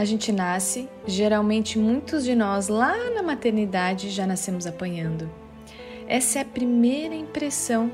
[0.00, 5.30] A gente nasce, geralmente muitos de nós lá na maternidade já nascemos apanhando.
[6.08, 7.92] Essa é a primeira impressão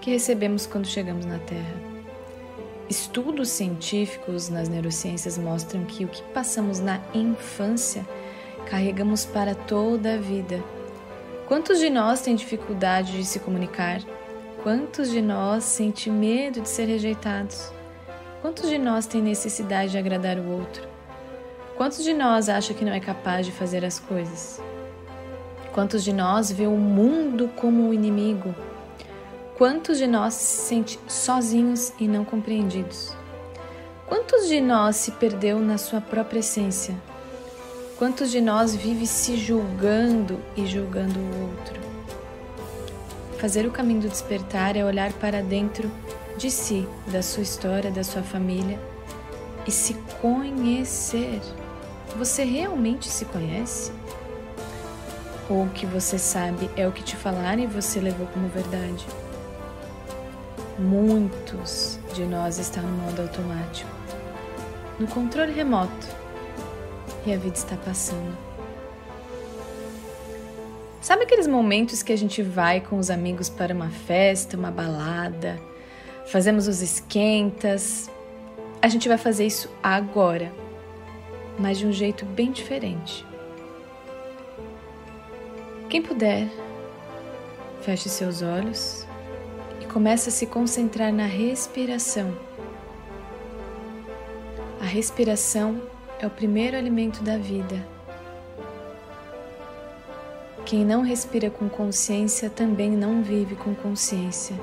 [0.00, 1.76] que recebemos quando chegamos na Terra.
[2.90, 8.04] Estudos científicos nas neurociências mostram que o que passamos na infância
[8.68, 10.60] carregamos para toda a vida.
[11.46, 14.00] Quantos de nós têm dificuldade de se comunicar?
[14.64, 17.72] Quantos de nós sentem medo de ser rejeitados?
[18.42, 20.93] Quantos de nós têm necessidade de agradar o outro?
[21.76, 24.60] Quantos de nós acha que não é capaz de fazer as coisas?
[25.72, 28.54] Quantos de nós vê o mundo como um inimigo?
[29.58, 33.12] Quantos de nós se sente sozinhos e não compreendidos?
[34.06, 36.94] Quantos de nós se perdeu na sua própria essência?
[37.98, 41.80] Quantos de nós vive se julgando e julgando o outro?
[43.38, 45.90] Fazer o caminho do despertar é olhar para dentro
[46.38, 48.78] de si, da sua história, da sua família
[49.66, 51.40] e se conhecer.
[52.16, 53.90] Você realmente se conhece?
[55.50, 59.04] Ou o que você sabe é o que te falaram e você levou como verdade?
[60.78, 63.90] Muitos de nós estão no modo automático,
[64.98, 66.06] no controle remoto,
[67.26, 68.36] e a vida está passando.
[71.00, 75.60] Sabe aqueles momentos que a gente vai com os amigos para uma festa, uma balada,
[76.26, 78.08] fazemos os esquentas?
[78.80, 80.63] A gente vai fazer isso agora
[81.58, 83.24] mas de um jeito bem diferente.
[85.88, 86.48] Quem puder,
[87.82, 89.06] feche seus olhos
[89.80, 92.36] e comece a se concentrar na respiração.
[94.80, 95.80] A respiração
[96.18, 97.86] é o primeiro alimento da vida.
[100.66, 104.58] Quem não respira com consciência também não vive com consciência.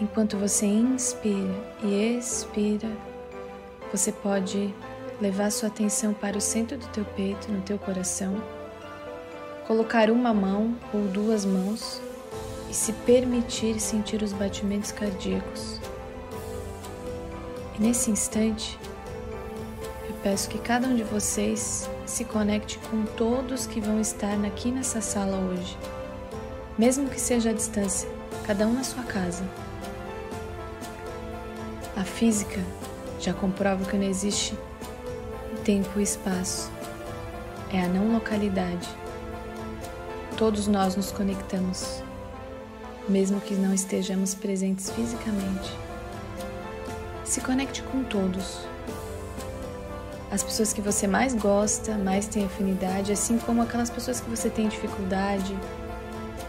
[0.00, 2.88] Enquanto você inspira e expira,
[3.92, 4.72] você pode
[5.20, 8.40] levar sua atenção para o centro do teu peito, no teu coração,
[9.66, 12.00] colocar uma mão ou duas mãos
[12.70, 15.80] e se permitir sentir os batimentos cardíacos.
[17.76, 18.78] E nesse instante,
[20.08, 24.70] eu peço que cada um de vocês se conecte com todos que vão estar aqui
[24.70, 25.76] nessa sala hoje,
[26.78, 28.08] mesmo que seja à distância,
[28.46, 29.44] cada um na sua casa.
[31.96, 32.60] A física
[33.18, 34.56] já comprova que não existe
[35.68, 36.72] tempo e espaço,
[37.70, 38.88] é a não localidade.
[40.38, 42.02] Todos nós nos conectamos,
[43.06, 45.70] mesmo que não estejamos presentes fisicamente.
[47.22, 48.60] Se conecte com todos.
[50.30, 54.48] As pessoas que você mais gosta, mais tem afinidade, assim como aquelas pessoas que você
[54.48, 55.54] tem dificuldade,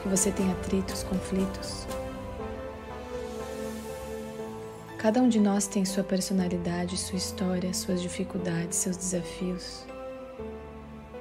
[0.01, 1.88] que você tem atritos, conflitos.
[4.99, 9.85] Cada um de nós tem sua personalidade, sua história, suas dificuldades, seus desafios.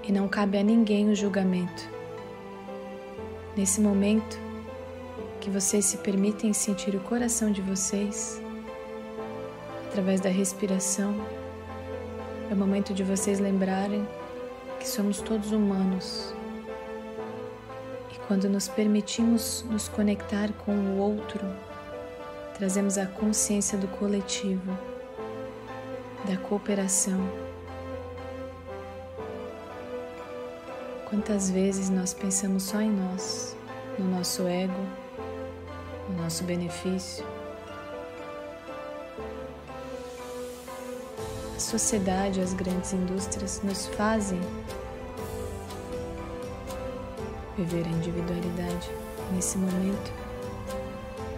[0.03, 1.88] E não cabe a ninguém o julgamento.
[3.56, 4.37] Nesse momento
[5.41, 8.43] que vocês se permitem sentir o coração de vocês,
[9.87, 11.15] através da respiração,
[12.50, 14.05] é o momento de vocês lembrarem
[14.81, 16.34] que somos todos humanos.
[18.12, 21.47] E quando nos permitimos nos conectar com o outro,
[22.58, 24.76] trazemos a consciência do coletivo,
[26.26, 27.20] da cooperação.
[31.08, 33.56] Quantas vezes nós pensamos só em nós,
[33.96, 34.74] no nosso ego,
[36.08, 37.24] no nosso benefício?
[41.56, 44.40] A sociedade, as grandes indústrias nos fazem
[47.56, 48.90] viver a individualidade
[49.32, 50.28] nesse momento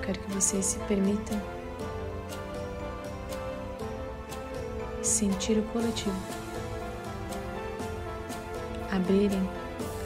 [0.05, 1.41] quero que vocês se permitam
[5.03, 6.17] sentir o coletivo,
[8.91, 9.49] abrirem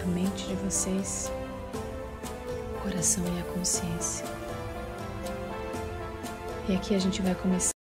[0.03, 1.31] a mente de vocês,
[2.77, 4.27] o coração e a consciência.
[6.69, 7.73] E aqui a gente vai começar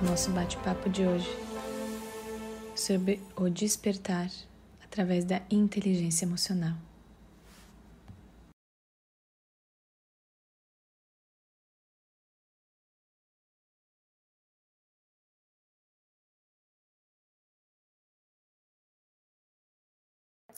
[0.00, 1.38] o nosso bate-papo de hoje
[2.74, 4.28] sobre o despertar
[4.82, 6.89] através da inteligência emocional.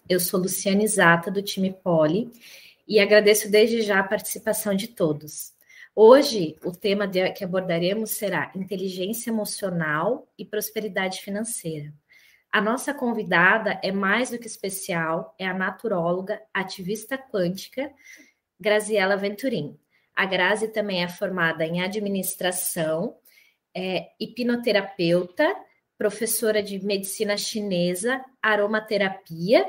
[0.09, 2.29] Eu sou Luciane Zata, do time Poli,
[2.89, 5.53] e agradeço desde já a participação de todos.
[5.95, 11.95] Hoje, o tema que abordaremos será inteligência emocional e prosperidade financeira.
[12.51, 17.91] A nossa convidada é mais do que especial, é a naturóloga, ativista quântica,
[18.59, 19.79] Graziela Venturim.
[20.15, 23.17] A Grazi também é formada em administração,
[23.75, 25.55] é hipnoterapeuta,
[25.97, 29.65] professora de medicina chinesa, aromaterapia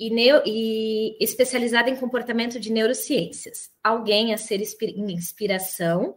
[0.00, 3.70] e, neo, e especializada em comportamento de neurociências.
[3.84, 6.16] Alguém a ser inspiração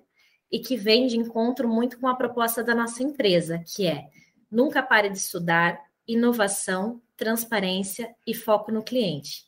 [0.50, 4.08] e que vem de encontro muito com a proposta da nossa empresa, que é
[4.50, 9.44] nunca pare de estudar, inovação, transparência e foco no cliente.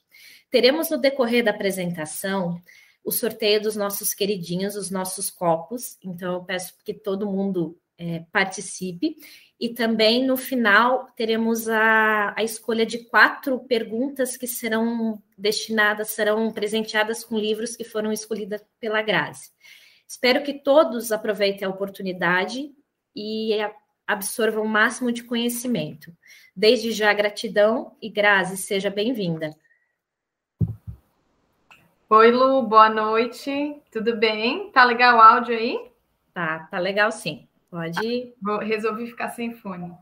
[0.51, 2.61] Teremos no decorrer da apresentação
[3.05, 5.97] o sorteio dos nossos queridinhos, os nossos copos.
[6.03, 9.15] Então, eu peço que todo mundo é, participe.
[9.59, 16.51] E também no final teremos a, a escolha de quatro perguntas que serão destinadas, serão
[16.51, 19.51] presenteadas com livros que foram escolhidas pela Grazi.
[20.07, 22.69] Espero que todos aproveitem a oportunidade
[23.15, 23.57] e
[24.05, 26.15] absorvam o máximo de conhecimento.
[26.55, 29.55] Desde já, gratidão e Grazi, seja bem-vinda.
[32.09, 33.81] Oi, Lu, boa noite.
[33.89, 34.69] Tudo bem?
[34.71, 35.89] Tá legal o áudio aí?
[36.33, 37.47] Tá, tá legal sim.
[37.69, 38.33] Pode.
[38.41, 39.93] Vou, resolvi ficar sem fone.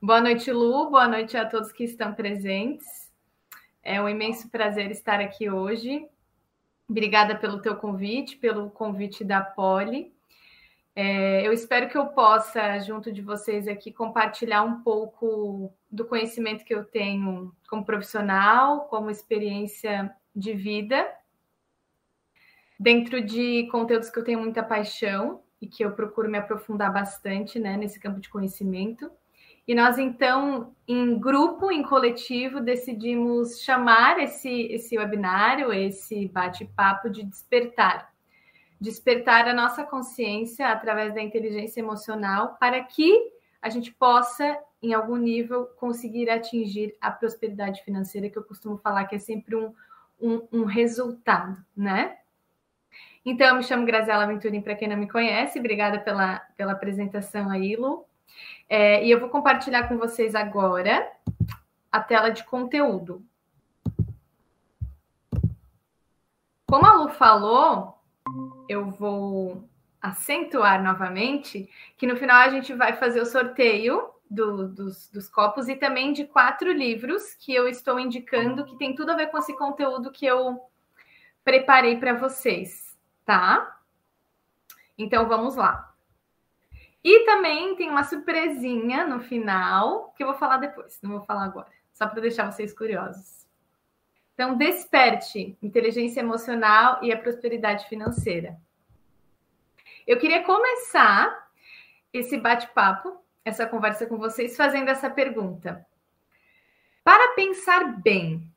[0.00, 0.90] Boa noite, Lu.
[0.90, 3.10] Boa noite a todos que estão presentes.
[3.82, 6.06] É um imenso prazer estar aqui hoje.
[6.88, 10.14] Obrigada pelo teu convite, pelo convite da Poli.
[10.94, 16.64] É, eu espero que eu possa, junto de vocês aqui, compartilhar um pouco do conhecimento
[16.64, 21.06] que eu tenho como profissional, como experiência de vida,
[22.78, 27.58] dentro de conteúdos que eu tenho muita paixão e que eu procuro me aprofundar bastante
[27.58, 29.10] né, nesse campo de conhecimento.
[29.66, 37.24] E nós, então, em grupo, em coletivo, decidimos chamar esse, esse webinário, esse bate-papo de
[37.24, 38.12] despertar.
[38.80, 45.16] Despertar a nossa consciência através da inteligência emocional para que a gente possa, em algum
[45.16, 49.74] nível, conseguir atingir a prosperidade financeira, que eu costumo falar que é sempre um,
[50.20, 52.18] um, um resultado, né?
[53.28, 55.58] Então, eu me chamo Graziela Venturim, para quem não me conhece.
[55.58, 58.06] Obrigada pela, pela apresentação aí, Lu.
[58.68, 61.10] É, e eu vou compartilhar com vocês agora
[61.90, 63.20] a tela de conteúdo.
[66.68, 67.98] Como a Lu falou,
[68.68, 69.68] eu vou
[70.00, 75.68] acentuar novamente que no final a gente vai fazer o sorteio do, dos, dos, copos
[75.68, 79.38] e também de quatro livros que eu estou indicando que tem tudo a ver com
[79.38, 80.60] esse conteúdo que eu
[81.44, 82.85] preparei para vocês
[83.26, 83.78] tá?
[84.96, 85.94] Então vamos lá.
[87.04, 91.44] E também tem uma surpresinha no final, que eu vou falar depois, não vou falar
[91.44, 93.46] agora, só para deixar vocês curiosos.
[94.34, 98.58] Então, desperte inteligência emocional e a prosperidade financeira.
[100.06, 101.48] Eu queria começar
[102.12, 105.86] esse bate-papo, essa conversa com vocês, fazendo essa pergunta.
[107.02, 108.52] Para pensar bem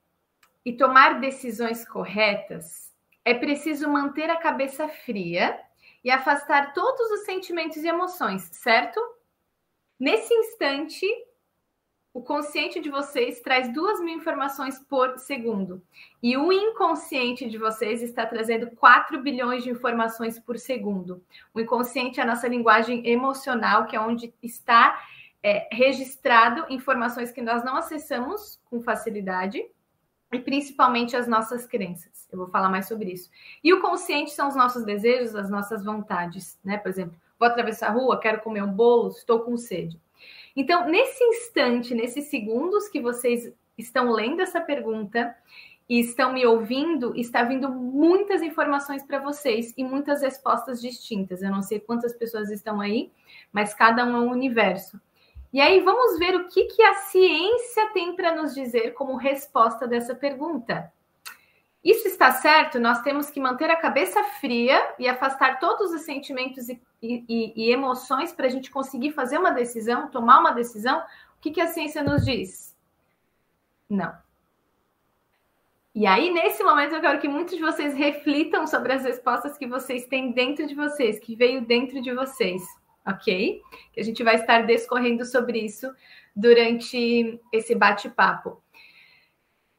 [0.66, 2.89] e tomar decisões corretas,
[3.24, 5.60] é preciso manter a cabeça fria
[6.04, 9.00] e afastar todos os sentimentos e emoções, certo?
[10.00, 11.06] Nesse instante,
[12.14, 15.82] o consciente de vocês traz duas mil informações por segundo.
[16.24, 21.24] E o inconsciente de vocês está trazendo 4 bilhões de informações por segundo.
[21.54, 25.00] O inconsciente é a nossa linguagem emocional, que é onde está
[25.44, 29.64] é, registrado informações que nós não acessamos com facilidade
[30.32, 32.28] e principalmente as nossas crenças.
[32.32, 33.30] Eu vou falar mais sobre isso.
[33.64, 36.78] E o consciente são os nossos desejos, as nossas vontades, né?
[36.78, 40.00] Por exemplo, vou atravessar a rua, quero comer um bolo, estou com sede.
[40.56, 45.36] Então, nesse instante, nesses segundos que vocês estão lendo essa pergunta
[45.88, 51.42] e estão me ouvindo, está vindo muitas informações para vocês e muitas respostas distintas.
[51.42, 53.12] Eu não sei quantas pessoas estão aí,
[53.52, 55.02] mas cada um é um universo.
[55.52, 59.88] E aí vamos ver o que, que a ciência tem para nos dizer como resposta
[59.88, 60.92] dessa pergunta.
[61.84, 62.80] Isso está certo?
[62.80, 67.72] Nós temos que manter a cabeça fria e afastar todos os sentimentos e, e, e
[67.72, 71.00] emoções para a gente conseguir fazer uma decisão, tomar uma decisão.
[71.00, 72.78] O que, que a ciência nos diz?
[73.90, 74.14] Não.
[75.96, 79.66] E aí, nesse momento, eu quero que muitos de vocês reflitam sobre as respostas que
[79.66, 82.62] vocês têm dentro de vocês, que veio dentro de vocês
[83.06, 83.62] ok?
[83.94, 85.92] Que a gente vai estar discorrendo sobre isso
[86.36, 88.62] durante esse bate-papo.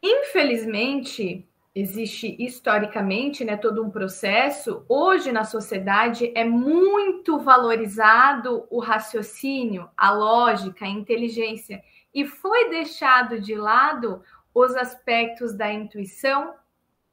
[0.03, 4.85] Infelizmente, existe historicamente, né, todo um processo.
[4.89, 13.41] Hoje na sociedade é muito valorizado o raciocínio, a lógica, a inteligência e foi deixado
[13.41, 14.23] de lado
[14.53, 16.55] os aspectos da intuição,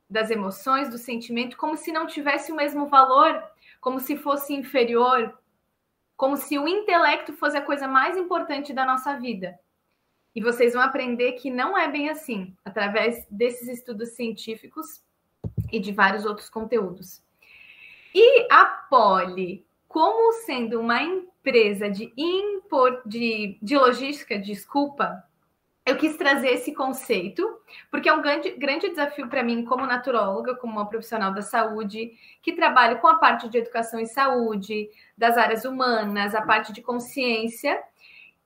[0.10, 3.44] das emoções, do sentimento, como se não tivesse o mesmo valor,
[3.80, 5.38] como se fosse inferior,
[6.18, 9.58] como se o intelecto fosse a coisa mais importante da nossa vida.
[10.36, 15.02] E vocês vão aprender que não é bem assim, através desses estudos científicos
[15.72, 17.22] e de vários outros conteúdos.
[18.14, 25.24] E a Poli, como sendo uma empresa de, impor, de, de logística, desculpa,
[25.88, 27.48] eu quis trazer esse conceito,
[27.89, 32.12] porque é um grande, grande desafio para mim, como naturóloga, como uma profissional da saúde,
[32.41, 36.82] que trabalho com a parte de educação e saúde, das áreas humanas, a parte de
[36.82, 37.82] consciência,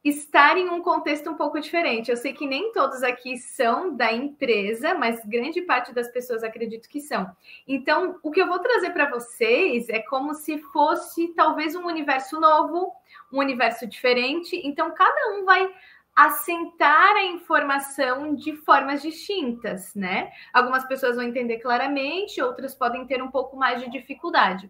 [0.04, 2.12] estar em um contexto um pouco diferente.
[2.12, 6.88] Eu sei que nem todos aqui são da empresa, mas grande parte das pessoas acredito
[6.88, 7.28] que são.
[7.68, 12.40] Então, o que eu vou trazer para vocês é como se fosse talvez um universo
[12.40, 12.92] novo,
[13.32, 14.60] um universo diferente.
[14.64, 15.68] Então, cada um vai
[16.16, 20.32] assentar a informação de formas distintas, né?
[20.54, 24.70] Algumas pessoas vão entender claramente, outras podem ter um pouco mais de dificuldade.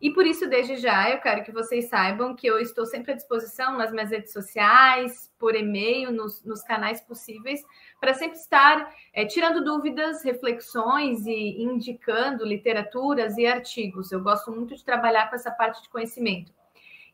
[0.00, 3.14] E por isso, desde já, eu quero que vocês saibam que eu estou sempre à
[3.14, 7.62] disposição nas minhas redes sociais, por e-mail, nos, nos canais possíveis,
[7.98, 14.12] para sempre estar é, tirando dúvidas, reflexões e indicando literaturas e artigos.
[14.12, 16.52] Eu gosto muito de trabalhar com essa parte de conhecimento.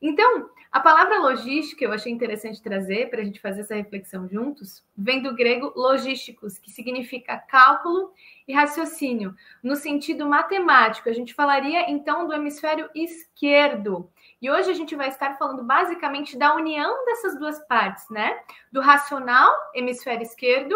[0.02, 4.83] Então, a palavra logística eu achei interessante trazer para a gente fazer essa reflexão juntos,
[4.97, 8.12] vem do grego logísticos, que significa cálculo
[8.47, 9.35] e raciocínio.
[9.62, 14.09] No sentido matemático, a gente falaria então do hemisfério esquerdo.
[14.40, 18.40] E hoje a gente vai estar falando basicamente da união dessas duas partes, né?
[18.73, 20.75] Do racional, hemisfério esquerdo,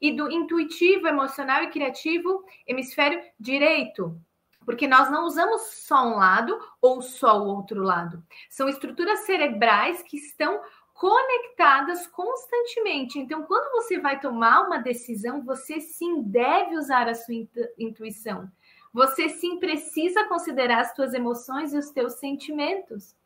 [0.00, 4.18] e do intuitivo, emocional e criativo, hemisfério direito.
[4.64, 8.22] Porque nós não usamos só um lado ou só o outro lado.
[8.48, 10.60] São estruturas cerebrais que estão
[10.94, 13.18] conectadas constantemente.
[13.18, 17.34] Então, quando você vai tomar uma decisão, você sim deve usar a sua
[17.78, 18.50] intuição.
[18.92, 23.16] Você sim precisa considerar as suas emoções e os teus sentimentos.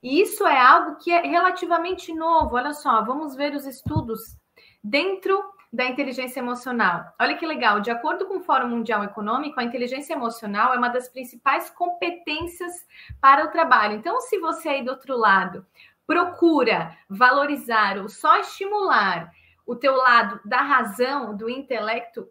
[0.00, 2.56] E isso é algo que é relativamente novo.
[2.56, 4.36] Olha só, vamos ver os estudos
[4.82, 7.14] dentro da inteligência emocional.
[7.18, 10.90] Olha que legal, de acordo com o Fórum Mundial Econômico, a inteligência emocional é uma
[10.90, 12.86] das principais competências
[13.20, 13.96] para o trabalho.
[13.96, 15.66] Então, se você aí do outro lado
[16.06, 19.32] procura valorizar ou só estimular
[19.64, 22.28] o teu lado da razão, do intelecto,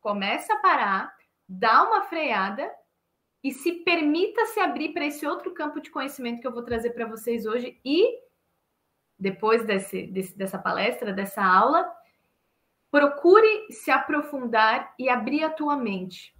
[0.00, 1.14] começa a parar,
[1.48, 2.70] dá uma freada
[3.42, 6.90] e se permita se abrir para esse outro campo de conhecimento que eu vou trazer
[6.90, 8.20] para vocês hoje e
[9.18, 11.90] depois desse, desse, dessa palestra, dessa aula,
[12.92, 16.36] Procure se aprofundar e abrir a tua mente.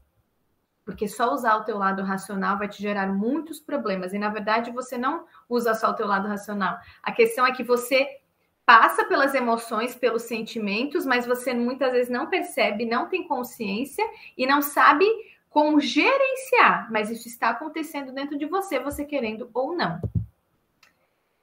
[0.85, 4.13] Porque só usar o teu lado racional vai te gerar muitos problemas.
[4.13, 6.77] E na verdade você não usa só o teu lado racional.
[7.03, 8.07] A questão é que você
[8.67, 14.05] passa pelas emoções, pelos sentimentos, mas você muitas vezes não percebe, não tem consciência
[14.37, 15.07] e não sabe
[15.49, 16.93] como gerenciar.
[16.93, 20.03] Mas isso está acontecendo dentro de você, você querendo ou não.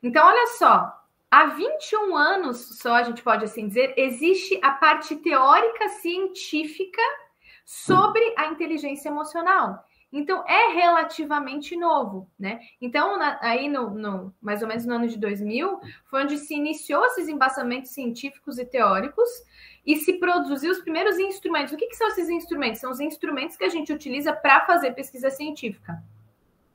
[0.04, 0.99] Então, olha só,
[1.32, 7.02] Há 21 anos só, a gente pode assim dizer, existe a parte teórica científica
[7.64, 9.86] sobre a inteligência emocional.
[10.12, 12.60] Então, é relativamente novo, né?
[12.82, 16.56] Então, na, aí no, no, mais ou menos no ano de 2000, foi onde se
[16.56, 19.30] iniciou esses embaçamentos científicos e teóricos
[19.86, 21.74] e se produziu os primeiros instrumentos.
[21.74, 22.82] O que, que são esses instrumentos?
[22.82, 26.02] São os instrumentos que a gente utiliza para fazer pesquisa científica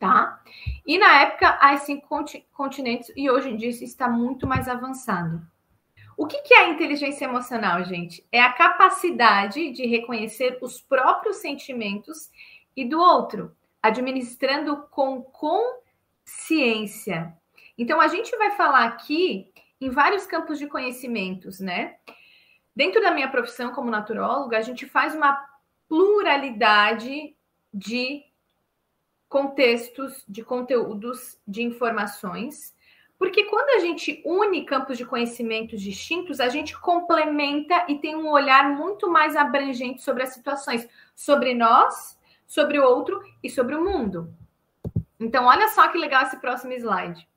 [0.05, 0.43] tá?
[0.87, 2.07] E na época, as cinco
[2.53, 5.41] continentes, e hoje em dia isso está muito mais avançado.
[6.17, 8.25] O que, que é a inteligência emocional, gente?
[8.31, 12.31] É a capacidade de reconhecer os próprios sentimentos
[12.77, 15.23] e do outro, administrando com
[16.25, 17.35] consciência.
[17.77, 21.97] Então, a gente vai falar aqui em vários campos de conhecimentos, né?
[22.77, 25.43] Dentro da minha profissão como naturóloga, a gente faz uma
[25.89, 27.35] pluralidade
[27.73, 28.23] de
[29.35, 32.73] contextos, de conteúdos, de informações,
[33.19, 38.31] porque quando a gente une campos de conhecimentos distintos, a gente complementa e tem um
[38.31, 43.83] olhar muito mais abrangente sobre as situações, sobre nós, sobre o outro e sobre o
[43.83, 44.33] mundo.
[45.19, 47.29] Então, olha só que legal esse próximo slide.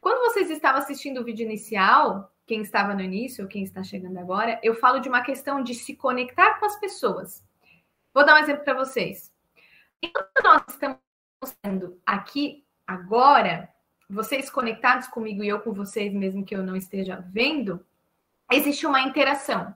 [0.00, 4.18] Quando vocês estavam assistindo o vídeo inicial, quem estava no início ou quem está chegando
[4.18, 7.44] agora, eu falo de uma questão de se conectar com as pessoas.
[8.12, 9.27] Vou dar um exemplo para vocês.
[10.02, 10.98] Enquanto nós estamos
[11.64, 13.68] sendo aqui agora,
[14.08, 17.84] vocês conectados comigo e eu com vocês, mesmo que eu não esteja vendo,
[18.50, 19.74] existe uma interação.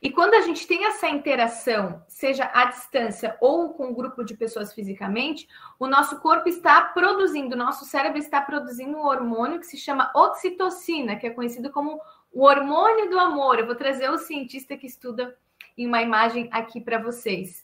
[0.00, 4.36] E quando a gente tem essa interação, seja à distância ou com um grupo de
[4.36, 5.48] pessoas fisicamente,
[5.78, 10.12] o nosso corpo está produzindo, o nosso cérebro está produzindo um hormônio que se chama
[10.14, 11.98] oxitocina, que é conhecido como
[12.30, 13.58] o hormônio do amor.
[13.58, 15.36] Eu vou trazer o cientista que estuda
[15.76, 17.63] em uma imagem aqui para vocês.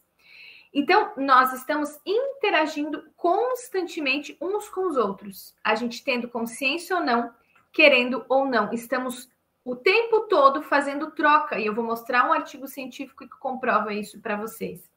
[0.73, 7.33] Então, nós estamos interagindo constantemente uns com os outros, a gente tendo consciência ou não,
[7.73, 8.73] querendo ou não.
[8.73, 9.29] Estamos
[9.65, 14.21] o tempo todo fazendo troca, e eu vou mostrar um artigo científico que comprova isso
[14.21, 14.89] para vocês.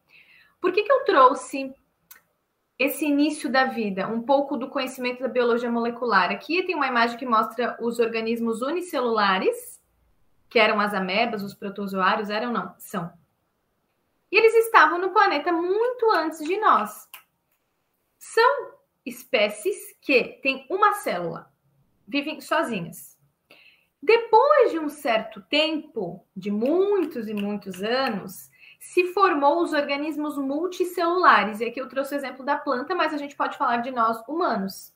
[0.62, 1.74] Por que, que eu trouxe
[2.78, 6.32] esse início da vida, um pouco do conhecimento da biologia molecular.
[6.32, 9.82] Aqui tem uma imagem que mostra os organismos unicelulares,
[10.50, 13.12] que eram as amebas, os protozoários, eram não, são.
[14.34, 17.08] E eles estavam no planeta muito antes de nós.
[18.18, 18.72] São
[19.06, 21.54] espécies que têm uma célula,
[22.08, 23.16] vivem sozinhas.
[24.02, 28.50] Depois de um certo tempo, de muitos e muitos anos,
[28.80, 31.60] se formou os organismos multicelulares.
[31.60, 34.20] E aqui eu trouxe o exemplo da planta, mas a gente pode falar de nós
[34.28, 34.92] humanos,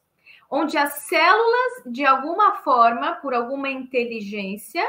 [0.49, 4.83] onde as células, de alguma forma, por alguma inteligência,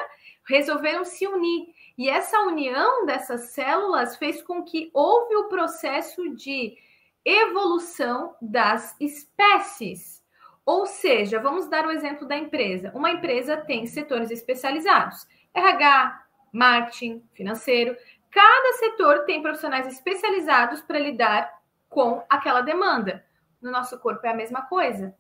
[0.49, 1.67] resolveram se unir.
[1.99, 6.78] E essa união dessas células fez com que houve o processo de
[7.25, 10.25] evolução das espécies.
[10.64, 12.93] Ou seja, vamos dar o exemplo da empresa.
[12.95, 17.97] Uma empresa tem setores especializados: RH, marketing, financeiro.
[18.31, 21.52] Cada setor tem profissionais especializados para lidar
[21.88, 23.25] com aquela demanda.
[23.61, 25.17] No nosso corpo é a mesma coisa.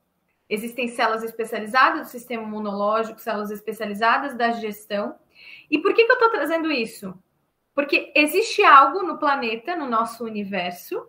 [0.48, 5.18] Existem células especializadas do sistema imunológico, células especializadas da gestão.
[5.70, 7.14] E por que, que eu estou trazendo isso?
[7.74, 11.08] Porque existe algo no planeta, no nosso universo,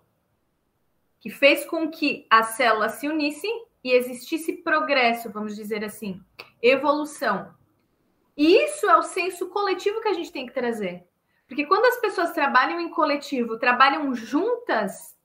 [1.19, 6.21] que fez com que as células se unissem e existisse progresso, vamos dizer assim,
[6.61, 7.53] evolução.
[8.37, 11.03] E isso é o senso coletivo que a gente tem que trazer.
[11.47, 15.17] Porque quando as pessoas trabalham em coletivo, trabalham juntas,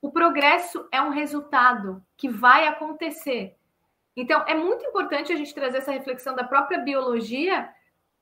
[0.00, 3.56] o progresso é um resultado que vai acontecer.
[4.16, 7.68] Então, é muito importante a gente trazer essa reflexão da própria biologia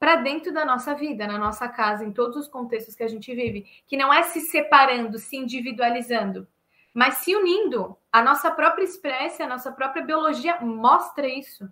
[0.01, 3.35] para dentro da nossa vida, na nossa casa, em todos os contextos que a gente
[3.35, 6.49] vive, que não é se separando, se individualizando,
[6.95, 7.99] mas se unindo.
[8.11, 11.71] A nossa própria espécie, a nossa própria biologia mostra isso.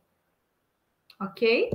[1.19, 1.71] Ok?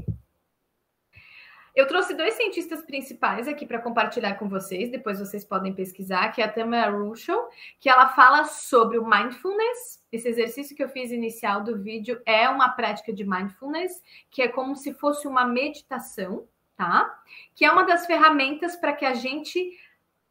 [1.76, 6.40] Eu trouxe dois cientistas principais aqui para compartilhar com vocês, depois vocês podem pesquisar, que
[6.40, 10.00] é a Tamara Russell, que ela fala sobre o mindfulness.
[10.12, 14.48] Esse exercício que eu fiz inicial do vídeo é uma prática de mindfulness, que é
[14.48, 17.22] como se fosse uma meditação, tá?
[17.56, 19.78] Que é uma das ferramentas para que a gente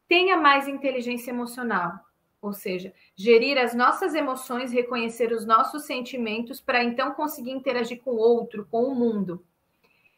[0.07, 1.93] tenha mais inteligência emocional.
[2.41, 8.11] Ou seja, gerir as nossas emoções, reconhecer os nossos sentimentos para então conseguir interagir com
[8.11, 9.43] o outro, com o mundo.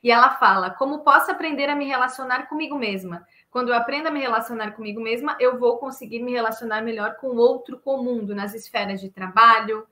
[0.02, 3.26] E ela fala: como posso aprender a me relacionar comigo mesma?
[3.52, 7.28] Quando eu aprendo a me relacionar comigo mesma, eu vou conseguir me relacionar melhor com
[7.28, 9.88] o outro, com o mundo, nas esferas de trabalho,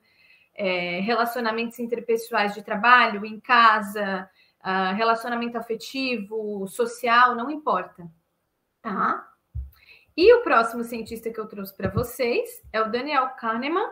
[0.54, 4.28] é, relacionamentos interpessoais de trabalho, em casa,
[4.64, 8.10] uh, relacionamento afetivo, social, não importa.
[8.82, 9.28] Tá?
[10.16, 13.90] E o próximo cientista que eu trouxe para vocês é o Daniel Kahneman.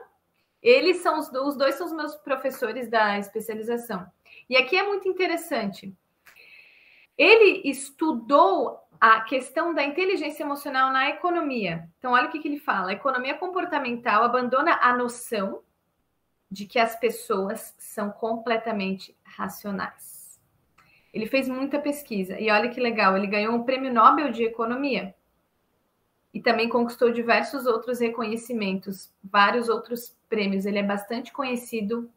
[0.63, 4.07] Eles são os, os dois são os meus professores da especialização.
[4.49, 5.95] E aqui é muito interessante
[7.17, 11.89] ele estudou a questão da inteligência emocional na economia.
[11.99, 15.63] Então, olha o que, que ele fala: a economia comportamental abandona a noção
[16.51, 20.22] de que as pessoas são completamente racionais.
[21.13, 25.15] Ele fez muita pesquisa e olha que legal, ele ganhou um prêmio Nobel de Economia
[26.33, 30.65] e também conquistou diversos outros reconhecimentos, vários outros prêmios.
[30.65, 32.11] Ele é bastante conhecido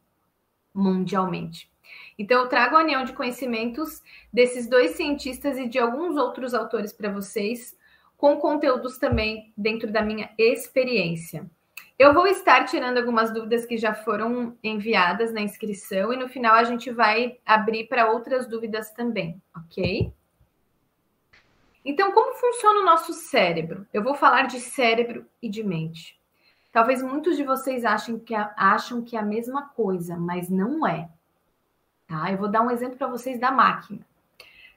[0.73, 1.69] mundialmente.
[2.17, 6.93] Então, eu trago a união de conhecimentos desses dois cientistas e de alguns outros autores
[6.93, 7.77] para vocês,
[8.17, 11.49] com conteúdos também dentro da minha experiência.
[11.97, 16.53] Eu vou estar tirando algumas dúvidas que já foram enviadas na inscrição e no final
[16.55, 20.13] a gente vai abrir para outras dúvidas também, ok?
[21.85, 23.87] Então, como funciona o nosso cérebro?
[23.93, 26.19] Eu vou falar de cérebro e de mente.
[26.69, 31.07] Talvez muitos de vocês achem que, acham que é a mesma coisa, mas não é.
[32.05, 32.29] Tá?
[32.29, 34.05] Eu vou dar um exemplo para vocês da máquina.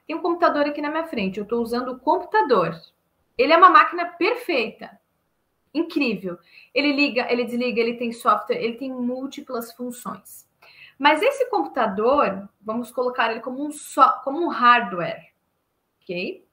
[0.07, 2.79] Tem um computador aqui na minha frente, eu estou usando o computador.
[3.37, 4.97] Ele é uma máquina perfeita,
[5.73, 6.37] incrível.
[6.73, 10.47] Ele liga, ele desliga, ele tem software, ele tem múltiplas funções.
[10.97, 15.33] Mas esse computador, vamos colocar ele como um, so, como um hardware,
[16.01, 16.45] ok?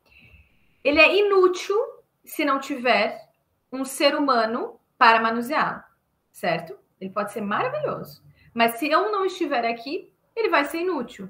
[0.85, 1.77] Ele é inútil
[2.25, 3.29] se não tiver
[3.73, 5.83] um ser humano para manuseá-lo,
[6.31, 6.79] certo?
[7.01, 8.23] Ele pode ser maravilhoso,
[8.55, 11.29] mas se eu não estiver aqui, ele vai ser inútil.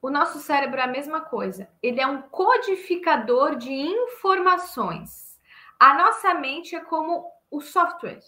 [0.00, 1.70] O nosso cérebro é a mesma coisa.
[1.80, 5.31] Ele é um codificador de informações.
[5.82, 8.20] A nossa mente é como o software,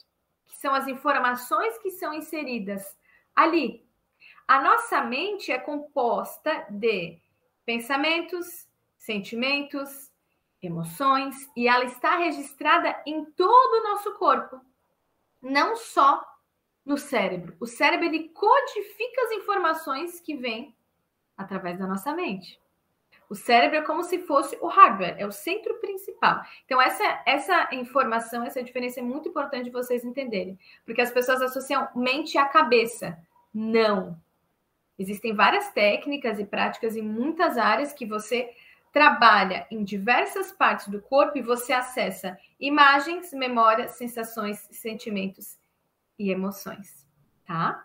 [0.44, 2.98] que são as informações que são inseridas
[3.32, 3.88] ali.
[4.48, 7.16] A nossa mente é composta de
[7.64, 8.66] pensamentos,
[8.98, 10.10] sentimentos,
[10.60, 14.60] emoções, e ela está registrada em todo o nosso corpo,
[15.40, 16.26] não só
[16.84, 17.56] no cérebro.
[17.60, 20.76] O cérebro ele codifica as informações que vêm
[21.36, 22.60] através da nossa mente.
[23.28, 26.42] O cérebro é como se fosse o hardware, é o centro principal.
[26.64, 31.88] Então, essa, essa informação, essa diferença é muito importante vocês entenderem, porque as pessoas associam
[31.94, 33.18] mente à cabeça.
[33.52, 34.18] Não.
[34.98, 38.50] Existem várias técnicas e práticas em muitas áreas que você
[38.92, 45.58] trabalha em diversas partes do corpo e você acessa imagens, memórias, sensações, sentimentos
[46.16, 47.04] e emoções,
[47.44, 47.84] tá?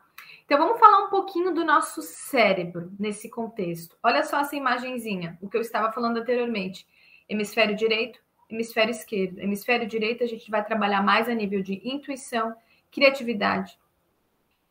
[0.50, 3.96] Então vamos falar um pouquinho do nosso cérebro nesse contexto.
[4.02, 6.88] Olha só essa imagenzinha, o que eu estava falando anteriormente.
[7.30, 9.38] Hemisfério direito, hemisfério esquerdo.
[9.38, 12.56] Hemisfério direito a gente vai trabalhar mais a nível de intuição,
[12.90, 13.80] criatividade,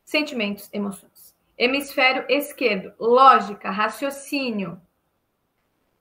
[0.03, 1.33] sentimentos, emoções.
[1.57, 4.81] Hemisfério esquerdo, lógica, raciocínio.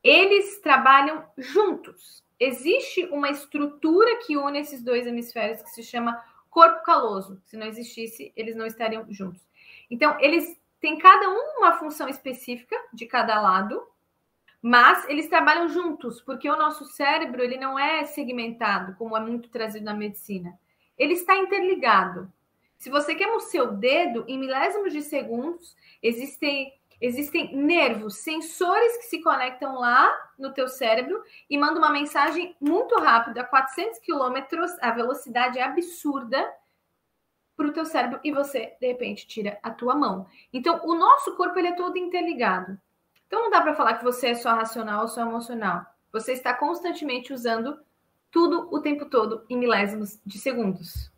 [0.03, 2.25] Eles trabalham juntos.
[2.41, 7.41] Existe uma estrutura que une esses dois hemisférios que se chama corpo caloso.
[7.45, 9.48] Se não existisse, eles não estariam juntos.
[9.91, 13.83] Então, eles têm cada um uma função específica de cada lado,
[14.61, 19.49] mas eles trabalham juntos, porque o nosso cérebro ele não é segmentado, como é muito
[19.49, 20.59] trazido na medicina.
[20.97, 22.31] Ele está interligado.
[22.77, 29.05] Se você queima o seu dedo, em milésimos de segundos, existem, existem nervos, sensores que
[29.05, 34.71] se conectam lá no teu cérebro e mandam uma mensagem muito rápida, a 400 quilômetros,
[34.81, 36.49] a velocidade é absurda,
[37.59, 40.29] para o teu cérebro e você, de repente, tira a tua mão.
[40.53, 42.79] Então, o nosso corpo ele é todo interligado.
[43.27, 45.85] Então, não dá para falar que você é só racional ou só emocional.
[46.13, 47.77] Você está constantemente usando
[48.31, 51.11] tudo o tempo todo em milésimos de segundos.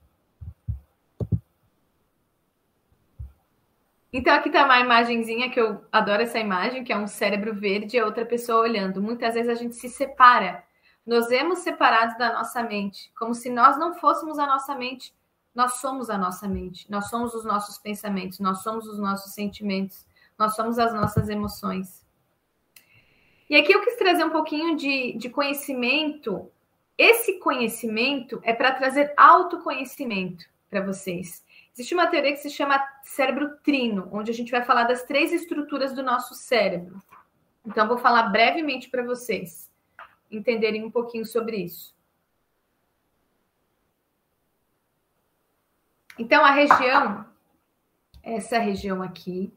[4.11, 7.99] Então, aqui está uma imagenzinha que eu adoro essa imagem, que é um cérebro verde
[7.99, 9.03] e outra pessoa olhando.
[9.03, 10.65] Muitas vezes a gente se separa.
[11.05, 15.15] Nos vemos separados da nossa mente, como se nós não fôssemos a nossa mente
[15.55, 20.07] nós somos a nossa mente, nós somos os nossos pensamentos, nós somos os nossos sentimentos,
[20.39, 22.05] nós somos as nossas emoções.
[23.49, 26.51] E aqui eu quis trazer um pouquinho de, de conhecimento.
[26.97, 31.45] Esse conhecimento é para trazer autoconhecimento para vocês.
[31.75, 35.33] Existe uma teoria que se chama cérebro trino, onde a gente vai falar das três
[35.33, 37.03] estruturas do nosso cérebro.
[37.67, 39.71] Então, vou falar brevemente para vocês
[40.31, 41.95] entenderem um pouquinho sobre isso.
[46.21, 47.25] Então, a região,
[48.23, 49.51] essa região aqui,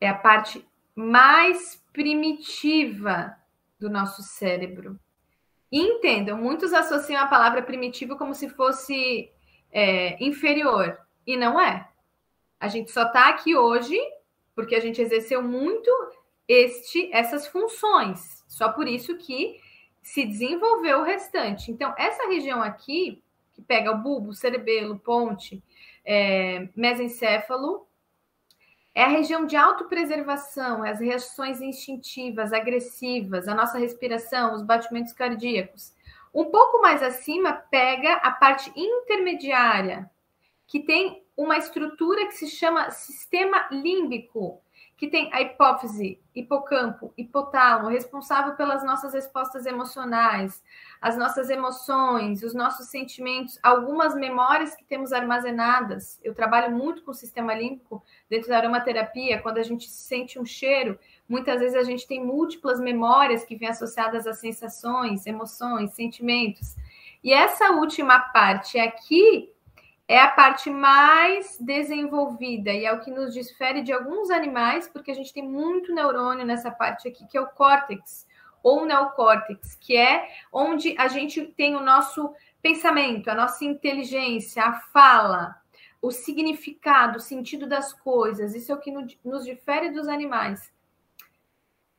[0.00, 3.32] é a parte mais primitiva
[3.78, 4.98] do nosso cérebro.
[5.70, 9.30] Entendam, muitos associam a palavra primitivo como se fosse
[9.70, 11.88] é, inferior, e não é.
[12.58, 13.96] A gente só está aqui hoje
[14.52, 15.88] porque a gente exerceu muito
[16.48, 18.44] este essas funções.
[18.48, 19.60] Só por isso que
[20.02, 21.70] se desenvolveu o restante.
[21.70, 23.22] Então, essa região aqui
[23.56, 25.62] que pega o bulbo, cerebelo, ponte,
[26.04, 27.88] é, mesencéfalo,
[28.94, 35.94] é a região de autopreservação, as reações instintivas, agressivas, a nossa respiração, os batimentos cardíacos.
[36.32, 40.10] Um pouco mais acima, pega a parte intermediária,
[40.66, 44.62] que tem uma estrutura que se chama sistema límbico,
[44.96, 50.62] que tem a hipófise, hipocampo, hipotálamo, responsável pelas nossas respostas emocionais,
[51.06, 56.18] as nossas emoções, os nossos sentimentos, algumas memórias que temos armazenadas.
[56.20, 60.44] Eu trabalho muito com o sistema límbico dentro da aromaterapia, quando a gente sente um
[60.44, 66.74] cheiro, muitas vezes a gente tem múltiplas memórias que vêm associadas a sensações, emoções, sentimentos.
[67.22, 69.48] E essa última parte aqui
[70.08, 75.12] é a parte mais desenvolvida e é o que nos difere de alguns animais, porque
[75.12, 78.25] a gente tem muito neurônio nessa parte aqui, que é o córtex
[78.66, 84.72] ou neocórtex, que é onde a gente tem o nosso pensamento, a nossa inteligência, a
[84.72, 85.54] fala,
[86.02, 88.56] o significado, o sentido das coisas.
[88.56, 88.90] Isso é o que
[89.24, 90.68] nos difere dos animais.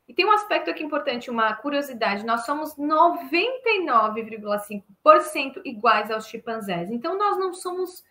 [0.10, 6.92] E tem um aspecto aqui importante, uma curiosidade: nós somos 99,5% iguais aos chimpanzés.
[6.92, 8.04] Então, nós não somos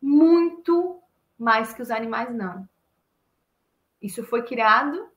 [0.00, 1.02] muito
[1.36, 2.68] mais que os animais, não.
[4.00, 5.10] Isso foi criado,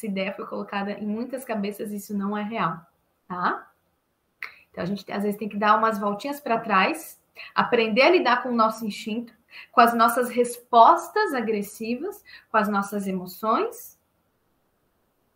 [0.00, 2.80] essa ideia foi colocada em muitas cabeças, isso não é real,
[3.28, 3.70] tá?
[4.70, 7.20] Então, a gente às vezes tem que dar umas voltinhas para trás,
[7.54, 9.32] aprender a lidar com o nosso instinto,
[9.72, 14.00] com as nossas respostas agressivas, com as nossas emoções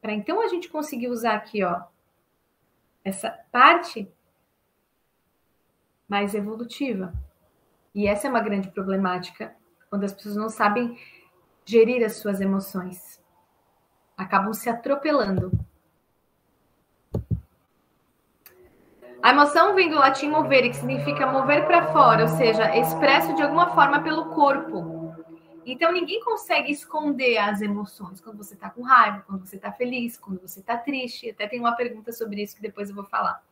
[0.05, 1.81] para então a gente conseguir usar aqui, ó,
[3.03, 4.07] essa parte
[6.07, 7.15] mais evolutiva.
[7.95, 9.57] E essa é uma grande problemática
[9.89, 10.99] quando as pessoas não sabem
[11.65, 13.19] gerir as suas emoções.
[14.17, 15.51] Acabam se atropelando.
[19.25, 23.43] A emoção vem do latim movere, que significa mover para fora, ou seja, expresso de
[23.43, 25.15] alguma forma pelo corpo.
[25.65, 30.19] Então ninguém consegue esconder as emoções quando você está com raiva, quando você está feliz,
[30.19, 31.31] quando você está triste.
[31.31, 33.43] Até tem uma pergunta sobre isso que depois eu vou falar.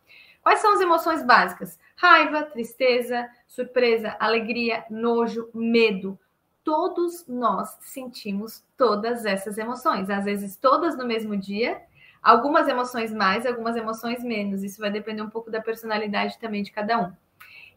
[0.43, 1.79] Quais são as emoções básicas?
[1.97, 6.19] Raiva, tristeza, surpresa, alegria, nojo, medo.
[6.65, 11.83] Todos nós sentimos todas essas emoções, às vezes todas no mesmo dia,
[12.23, 14.63] algumas emoções mais, algumas emoções menos.
[14.63, 17.13] Isso vai depender um pouco da personalidade também de cada um.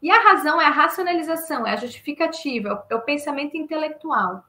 [0.02, 4.46] E a razão é a racionalização, é a justificativa, é o pensamento intelectual.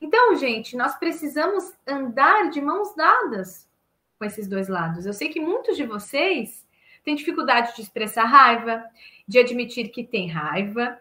[0.00, 3.68] Então, gente, nós precisamos andar de mãos dadas
[4.18, 5.06] com esses dois lados.
[5.06, 6.64] Eu sei que muitos de vocês
[7.02, 8.84] têm dificuldade de expressar raiva,
[9.26, 10.98] de admitir que tem raiva,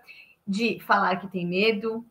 [0.48, 2.06] de falar que tem medo,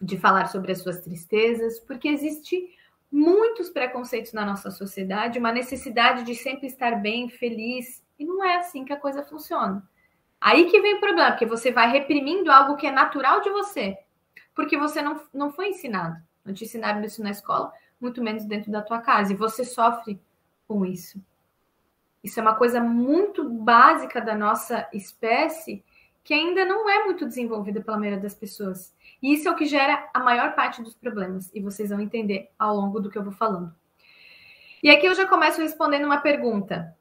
[0.00, 2.74] de falar sobre as suas tristezas, porque existe
[3.10, 8.56] muitos preconceitos na nossa sociedade, uma necessidade de sempre estar bem, feliz, e não é
[8.56, 9.82] assim que a coisa funciona.
[10.40, 13.98] Aí que vem o problema, porque você vai reprimindo algo que é natural de você,
[14.54, 16.16] porque você não, não foi ensinado.
[16.44, 20.18] Não te ensinaram isso na escola, muito menos dentro da tua casa, e você sofre
[20.66, 21.22] com isso.
[22.22, 25.84] Isso é uma coisa muito básica da nossa espécie
[26.22, 28.94] que ainda não é muito desenvolvida pela maioria das pessoas.
[29.22, 32.50] E isso é o que gera a maior parte dos problemas, e vocês vão entender
[32.58, 33.74] ao longo do que eu vou falando.
[34.82, 36.96] E aqui eu já começo respondendo uma pergunta.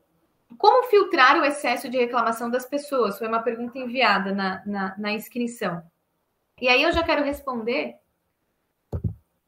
[0.58, 3.18] Como filtrar o excesso de reclamação das pessoas?
[3.18, 5.82] Foi uma pergunta enviada na, na, na inscrição.
[6.60, 7.96] E aí eu já quero responder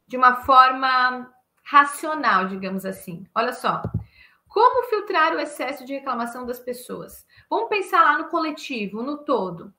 [0.08, 1.30] de uma forma
[1.64, 3.26] racional, digamos assim.
[3.36, 3.82] Olha só.
[4.48, 7.26] Como filtrar o excesso de reclamação das pessoas?
[7.52, 9.74] Vamos pensar lá no coletivo, no todo.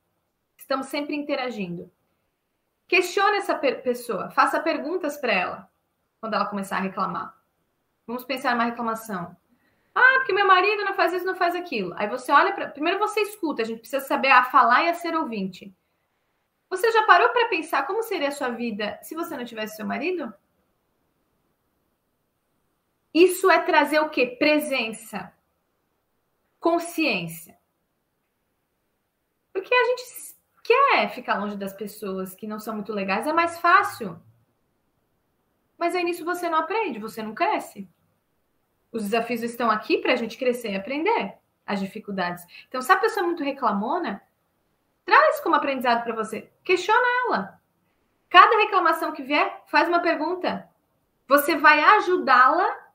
[0.58, 1.90] Estamos sempre interagindo.
[2.86, 5.70] Questione essa pessoa, faça perguntas para ela
[6.20, 7.34] quando ela começar a reclamar.
[8.06, 9.34] Vamos pensar numa reclamação.
[9.94, 11.94] Ah, porque meu marido não faz isso, não faz aquilo.
[11.96, 12.68] Aí você olha para.
[12.68, 15.74] Primeiro você escuta, a gente precisa saber a falar e a ser ouvinte.
[16.68, 19.86] Você já parou para pensar como seria a sua vida se você não tivesse seu
[19.86, 20.30] marido?
[23.14, 24.26] Isso é trazer o quê?
[24.26, 25.32] Presença,
[26.60, 27.61] consciência.
[29.52, 30.02] Porque a gente
[30.62, 34.20] quer ficar longe das pessoas que não são muito legais, é mais fácil.
[35.76, 37.88] Mas aí nisso você não aprende, você não cresce.
[38.90, 41.34] Os desafios estão aqui para a gente crescer e aprender
[41.66, 42.44] as dificuldades.
[42.68, 44.22] Então, se a pessoa é muito reclamona,
[45.04, 46.52] traz como aprendizado para você.
[46.62, 47.60] Questiona ela.
[48.28, 50.68] Cada reclamação que vier, faz uma pergunta.
[51.26, 52.90] Você vai ajudá-la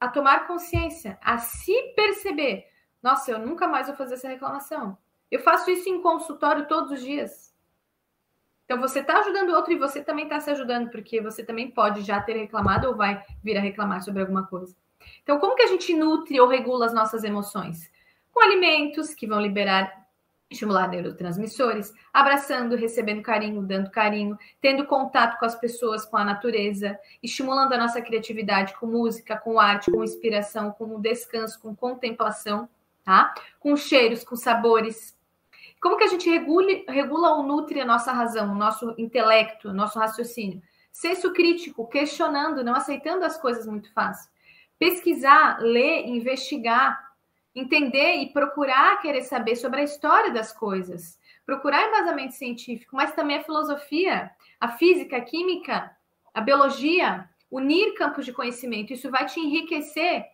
[0.00, 2.66] a tomar consciência, a se perceber.
[3.02, 4.98] Nossa, eu nunca mais vou fazer essa reclamação.
[5.32, 7.54] Eu faço isso em consultório todos os dias.
[8.66, 11.70] Então, você está ajudando o outro e você também está se ajudando, porque você também
[11.70, 14.76] pode já ter reclamado ou vai vir a reclamar sobre alguma coisa.
[15.22, 17.90] Então, como que a gente nutre ou regula as nossas emoções?
[18.30, 19.90] Com alimentos que vão liberar,
[20.50, 26.98] estimular neurotransmissores, abraçando, recebendo carinho, dando carinho, tendo contato com as pessoas, com a natureza,
[27.22, 32.68] estimulando a nossa criatividade com música, com arte, com inspiração, com descanso, com contemplação,
[33.02, 33.32] tá?
[33.58, 35.16] Com cheiros, com sabores.
[35.82, 39.74] Como que a gente regule, regula ou nutre a nossa razão, o nosso intelecto, o
[39.74, 40.62] nosso raciocínio?
[40.90, 44.32] Senso crítico, questionando, não aceitando as coisas muito fácil
[44.82, 47.12] pesquisar, ler, investigar,
[47.54, 53.36] entender e procurar querer saber sobre a história das coisas, procurar embasamento científico, mas também
[53.36, 55.96] a filosofia, a física, a química,
[56.34, 58.92] a biologia, unir campos de conhecimento.
[58.92, 60.26] Isso vai te enriquecer,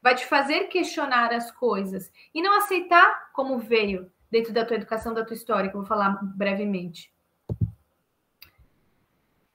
[0.00, 5.14] vai te fazer questionar as coisas e não aceitar como veio dentro da tua educação,
[5.14, 7.14] da tua história, que eu vou falar brevemente.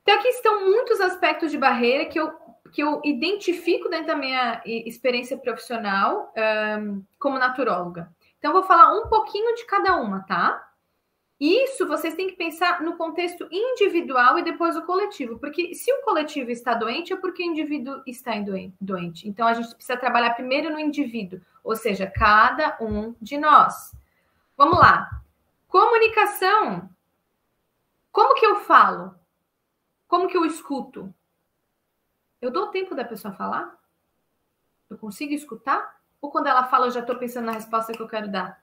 [0.02, 2.32] Então, aqui estão muitos aspectos de barreira que eu
[2.72, 6.32] que eu identifico dentro da minha experiência profissional
[6.80, 8.14] um, como naturóloga.
[8.38, 10.72] Então, vou falar um pouquinho de cada uma, tá?
[11.40, 16.04] Isso vocês têm que pensar no contexto individual e depois o coletivo, porque se o
[16.04, 18.34] coletivo está doente, é porque o indivíduo está
[18.80, 19.28] doente.
[19.28, 23.98] Então, a gente precisa trabalhar primeiro no indivíduo, ou seja, cada um de nós.
[24.60, 25.24] Vamos lá.
[25.70, 26.90] Comunicação.
[28.12, 29.16] Como que eu falo?
[30.06, 31.16] Como que eu escuto?
[32.42, 33.80] Eu dou tempo da pessoa falar?
[34.90, 36.02] Eu consigo escutar?
[36.20, 38.62] Ou quando ela fala, eu já estou pensando na resposta que eu quero dar?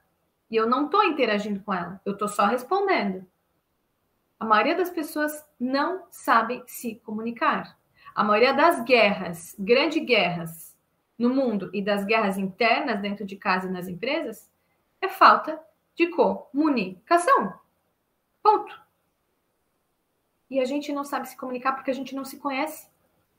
[0.51, 3.25] E eu não estou interagindo com ela, eu estou só respondendo.
[4.39, 7.75] A maioria das pessoas não sabe se comunicar.
[8.13, 10.77] A maioria das guerras, grandes guerras
[11.17, 14.47] no mundo e das guerras internas dentro de casa e nas empresas,
[15.01, 15.59] é falta
[15.97, 17.59] de comunicação.
[18.41, 18.79] Ponto.
[20.49, 22.87] E a gente não sabe se comunicar porque a gente não se conhece.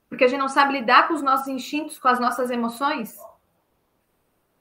[0.08, 3.16] Porque a gente não sabe lidar com os nossos instintos, com as nossas emoções.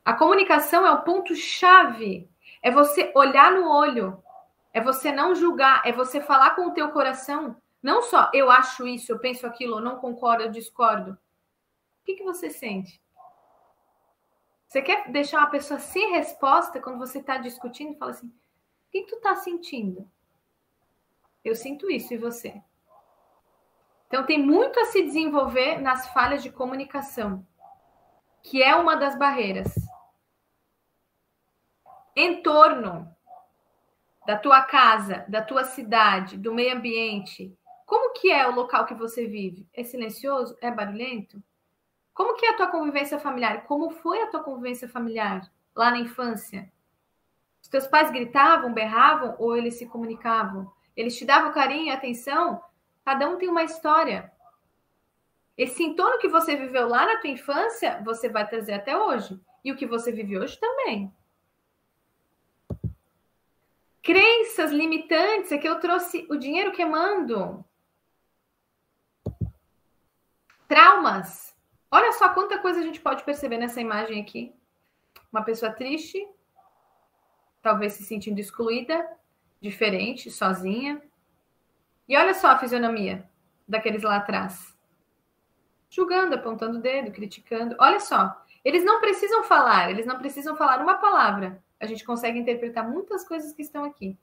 [0.05, 2.29] A comunicação é o ponto-chave.
[2.61, 4.23] É você olhar no olho.
[4.71, 5.81] É você não julgar.
[5.83, 7.57] É você falar com o teu coração.
[7.81, 11.11] Não só eu acho isso, eu penso aquilo, eu não concordo, eu discordo.
[11.11, 11.17] O
[12.05, 13.01] que, que você sente?
[14.67, 19.03] Você quer deixar uma pessoa sem resposta quando você está discutindo fala assim: o que
[19.03, 20.09] tu está sentindo?
[21.43, 22.61] Eu sinto isso, e você?
[24.07, 27.45] Então, tem muito a se desenvolver nas falhas de comunicação,
[28.43, 29.73] que é uma das barreiras.
[32.15, 33.13] Em torno
[34.25, 38.93] da tua casa, da tua cidade, do meio ambiente, como que é o local que
[38.93, 39.65] você vive?
[39.73, 40.57] É silencioso?
[40.59, 41.41] É barulhento?
[42.17, 43.65] Como que é a tua convivência familiar?
[43.65, 46.67] Como foi a tua convivência familiar lá na infância?
[47.61, 50.73] Os teus pais gritavam, berravam ou eles se comunicavam?
[50.95, 52.59] Eles te davam carinho e atenção?
[53.05, 54.33] Cada um tem uma história.
[55.55, 59.39] Esse entorno que você viveu lá na tua infância, você vai trazer até hoje.
[59.63, 61.13] E o que você vive hoje também.
[64.01, 67.63] Crenças limitantes, é que eu trouxe o dinheiro queimando.
[70.67, 71.55] Traumas.
[71.89, 74.53] Olha só quanta coisa a gente pode perceber nessa imagem aqui.
[75.31, 76.27] Uma pessoa triste,
[77.61, 79.07] talvez se sentindo excluída,
[79.61, 81.01] diferente, sozinha.
[82.07, 83.29] E olha só a fisionomia
[83.67, 84.77] daqueles lá atrás.
[85.89, 87.75] Julgando, apontando o dedo, criticando.
[87.79, 91.63] Olha só, eles não precisam falar, eles não precisam falar uma palavra.
[91.79, 94.17] A gente consegue interpretar muitas coisas que estão aqui.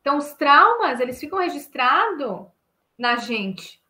[0.00, 2.46] Então, os traumas, eles ficam registrados
[2.98, 3.82] na gente.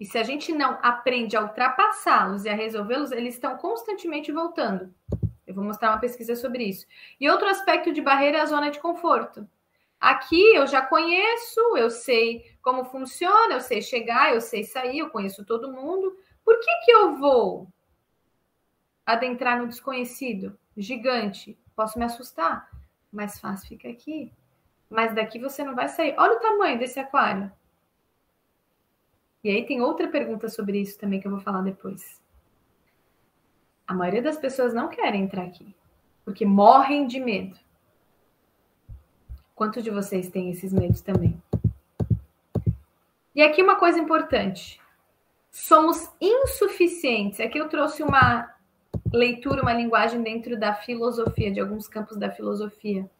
[0.00, 4.94] E se a gente não aprende a ultrapassá-los e a resolvê-los, eles estão constantemente voltando.
[5.46, 6.86] Eu vou mostrar uma pesquisa sobre isso.
[7.20, 9.46] E outro aspecto de barreira é a zona de conforto.
[10.00, 15.10] Aqui eu já conheço, eu sei como funciona, eu sei chegar, eu sei sair, eu
[15.10, 16.16] conheço todo mundo.
[16.42, 17.68] Por que, que eu vou
[19.04, 20.58] adentrar no desconhecido?
[20.74, 21.58] Gigante.
[21.76, 22.70] Posso me assustar.
[23.12, 24.32] Mais fácil fica aqui.
[24.88, 26.14] Mas daqui você não vai sair.
[26.16, 27.52] Olha o tamanho desse aquário.
[29.42, 32.20] E aí tem outra pergunta sobre isso também que eu vou falar depois.
[33.86, 35.74] A maioria das pessoas não querem entrar aqui,
[36.24, 37.58] porque morrem de medo.
[39.54, 41.40] Quantos de vocês têm esses medos também?
[43.34, 44.80] E aqui uma coisa importante.
[45.50, 47.40] Somos insuficientes.
[47.40, 48.54] Aqui eu trouxe uma
[49.12, 53.10] leitura, uma linguagem dentro da filosofia, de alguns campos da filosofia.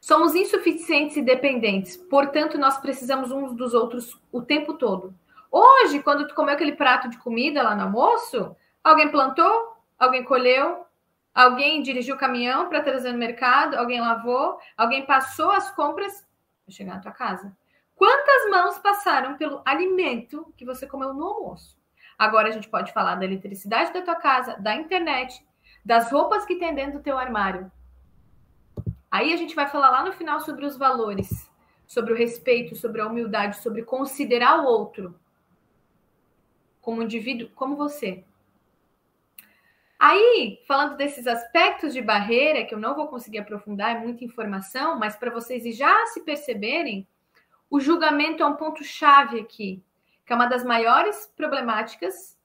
[0.00, 5.14] Somos insuficientes e dependentes, portanto, nós precisamos uns dos outros o tempo todo.
[5.52, 10.86] Hoje, quando tu comeu aquele prato de comida lá no almoço, alguém plantou, alguém colheu,
[11.34, 16.26] alguém dirigiu o caminhão para trazer no mercado, alguém lavou, alguém passou as compras
[16.64, 17.54] para chegar na tua casa.
[17.94, 21.76] Quantas mãos passaram pelo alimento que você comeu no almoço?
[22.18, 25.44] Agora a gente pode falar da eletricidade da tua casa, da internet,
[25.84, 27.70] das roupas que tem dentro do teu armário.
[29.10, 31.50] Aí a gente vai falar lá no final sobre os valores,
[31.86, 35.18] sobre o respeito, sobre a humildade, sobre considerar o outro
[36.80, 38.24] como indivíduo, como você.
[39.98, 44.98] Aí, falando desses aspectos de barreira, que eu não vou conseguir aprofundar, é muita informação,
[44.98, 47.06] mas para vocês já se perceberem,
[47.68, 49.82] o julgamento é um ponto-chave aqui,
[50.24, 52.38] que é uma das maiores problemáticas,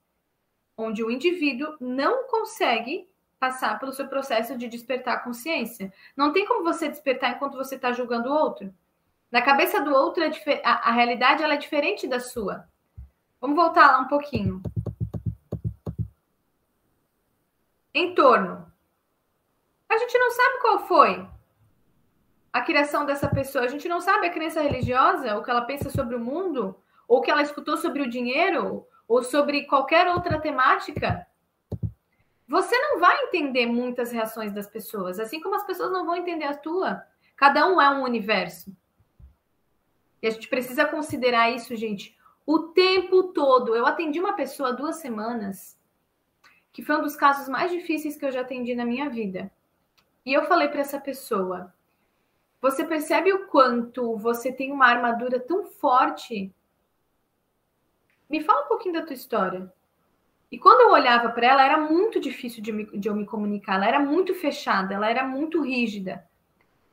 [0.77, 3.07] onde o indivíduo não consegue
[3.39, 5.93] passar pelo seu processo de despertar consciência.
[6.15, 8.73] Não tem como você despertar enquanto você está julgando o outro.
[9.31, 12.67] Na cabeça do outro, é a, a realidade ela é diferente da sua.
[13.39, 14.61] Vamos voltar lá um pouquinho.
[17.93, 18.71] Entorno.
[19.89, 21.27] A gente não sabe qual foi
[22.51, 23.65] a criação dessa pessoa.
[23.65, 26.75] A gente não sabe a crença religiosa, o que ela pensa sobre o mundo,
[27.07, 31.27] ou o que ela escutou sobre o dinheiro, ou sobre qualquer outra temática
[32.47, 36.45] você não vai entender muitas reações das pessoas, assim como as pessoas não vão entender
[36.45, 37.03] a tua.
[37.35, 38.75] Cada um é um universo.
[40.21, 43.75] E a gente precisa considerar isso, gente, o tempo todo.
[43.75, 45.77] Eu atendi uma pessoa duas semanas,
[46.71, 49.51] que foi um dos casos mais difíceis que eu já atendi na minha vida.
[50.25, 51.73] E eu falei para essa pessoa:
[52.61, 56.53] você percebe o quanto você tem uma armadura tão forte?
[58.29, 59.71] Me fala um pouquinho da tua história.
[60.51, 63.75] E quando eu olhava para ela, era muito difícil de, me, de eu me comunicar,
[63.75, 66.25] ela era muito fechada, ela era muito rígida.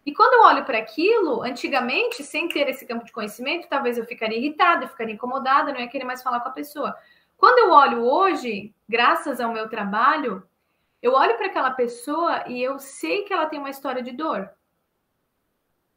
[0.05, 4.05] E quando eu olho para aquilo, antigamente, sem ter esse campo de conhecimento, talvez eu
[4.05, 6.97] ficaria irritada, eu ficaria incomodada, não ia querer mais falar com a pessoa.
[7.37, 10.43] Quando eu olho hoje, graças ao meu trabalho,
[11.01, 14.51] eu olho para aquela pessoa e eu sei que ela tem uma história de dor.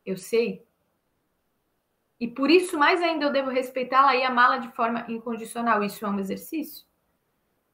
[0.06, 0.64] Eu sei.
[2.20, 5.84] E por isso, mais ainda, eu devo respeitá-la e amá-la de forma incondicional.
[5.84, 6.85] Isso é um exercício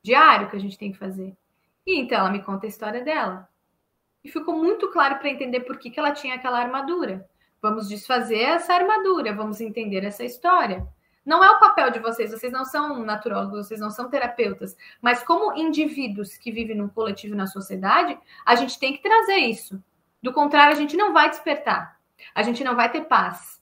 [0.03, 1.35] diário que a gente tem que fazer.
[1.85, 3.47] E então ela me conta a história dela.
[4.23, 7.27] E ficou muito claro para entender por que, que ela tinha aquela armadura.
[7.61, 10.87] Vamos desfazer essa armadura, vamos entender essa história.
[11.23, 15.21] Não é o papel de vocês, vocês não são naturólogos, vocês não são terapeutas, mas
[15.21, 19.83] como indivíduos que vivem num coletivo na sociedade, a gente tem que trazer isso.
[20.21, 21.99] Do contrário, a gente não vai despertar,
[22.33, 23.61] a gente não vai ter paz,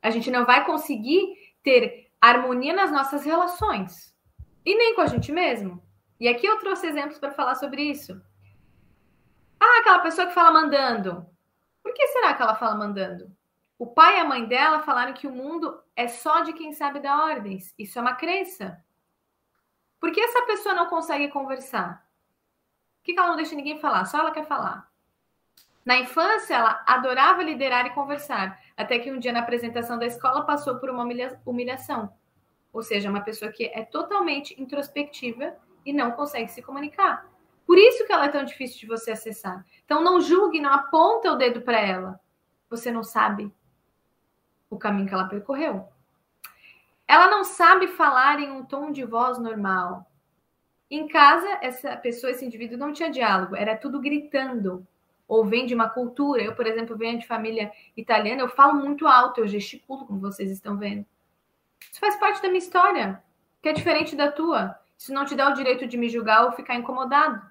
[0.00, 4.11] a gente não vai conseguir ter harmonia nas nossas relações
[4.64, 5.82] e nem com a gente mesmo.
[6.18, 8.20] E aqui eu trouxe exemplos para falar sobre isso.
[9.58, 11.26] Ah, aquela pessoa que fala mandando.
[11.82, 13.30] Por que será que ela fala mandando?
[13.78, 17.00] O pai e a mãe dela falaram que o mundo é só de quem sabe
[17.00, 17.74] dar ordens.
[17.76, 18.80] Isso é uma crença.
[19.98, 22.06] Por que essa pessoa não consegue conversar?
[22.98, 24.04] Por que ela não deixa ninguém falar?
[24.04, 24.88] Só ela quer falar.
[25.84, 30.46] Na infância, ela adorava liderar e conversar, até que um dia na apresentação da escola
[30.46, 31.04] passou por uma
[31.44, 32.12] humilhação.
[32.72, 35.54] Ou seja, uma pessoa que é totalmente introspectiva
[35.84, 37.30] e não consegue se comunicar.
[37.66, 39.64] Por isso que ela é tão difícil de você acessar.
[39.84, 42.20] Então não julgue, não aponta o dedo para ela.
[42.68, 43.52] Você não sabe
[44.70, 45.86] o caminho que ela percorreu.
[47.06, 50.10] Ela não sabe falar em um tom de voz normal.
[50.90, 54.86] Em casa, essa pessoa, esse indivíduo não tinha diálogo, era tudo gritando.
[55.28, 56.42] Ou vem de uma cultura.
[56.42, 60.50] Eu, por exemplo, venho de família italiana, eu falo muito alto, eu gesticulo, como vocês
[60.50, 61.06] estão vendo.
[61.90, 63.22] Isso faz parte da minha história,
[63.60, 64.78] que é diferente da tua.
[64.96, 67.42] Isso não te dá o direito de me julgar ou ficar incomodado.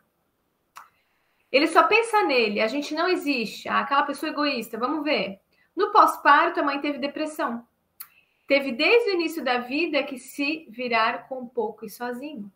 [1.52, 3.68] Ele só pensa nele, a gente não existe.
[3.68, 5.40] Ah, aquela pessoa egoísta, vamos ver.
[5.76, 7.68] No pós-parto, a mãe teve depressão.
[8.48, 12.52] Teve desde o início da vida que se virar com pouco e sozinho.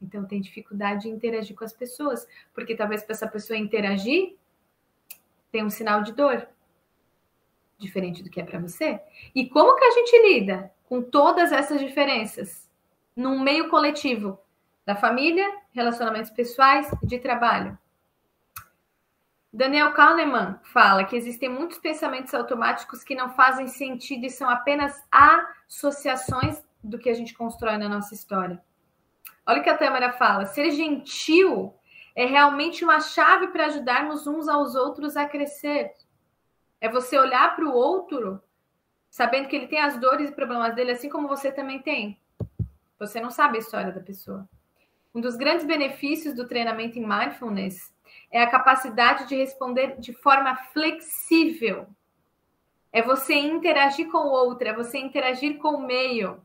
[0.00, 4.36] Então tem dificuldade de interagir com as pessoas, porque talvez para essa pessoa interagir
[5.50, 6.48] tem um sinal de dor
[7.78, 9.00] diferente do que é para você.
[9.34, 12.70] E como que a gente lida com todas essas diferenças
[13.16, 14.38] num meio coletivo
[14.84, 17.78] da família, relacionamentos pessoais e de trabalho?
[19.50, 25.02] Daniel Kahneman fala que existem muitos pensamentos automáticos que não fazem sentido e são apenas
[25.10, 28.62] associações do que a gente constrói na nossa história.
[29.46, 31.74] Olha o que a Tâmara fala: ser gentil
[32.14, 35.94] é realmente uma chave para ajudarmos uns aos outros a crescer.
[36.82, 38.42] É você olhar para o outro
[39.12, 42.18] sabendo que ele tem as dores e problemas dele, assim como você também tem.
[42.98, 44.48] Você não sabe a história da pessoa.
[45.14, 47.94] Um dos grandes benefícios do treinamento em mindfulness
[48.30, 51.86] é a capacidade de responder de forma flexível.
[52.90, 56.40] É você interagir com o outro, é você interagir com o meio.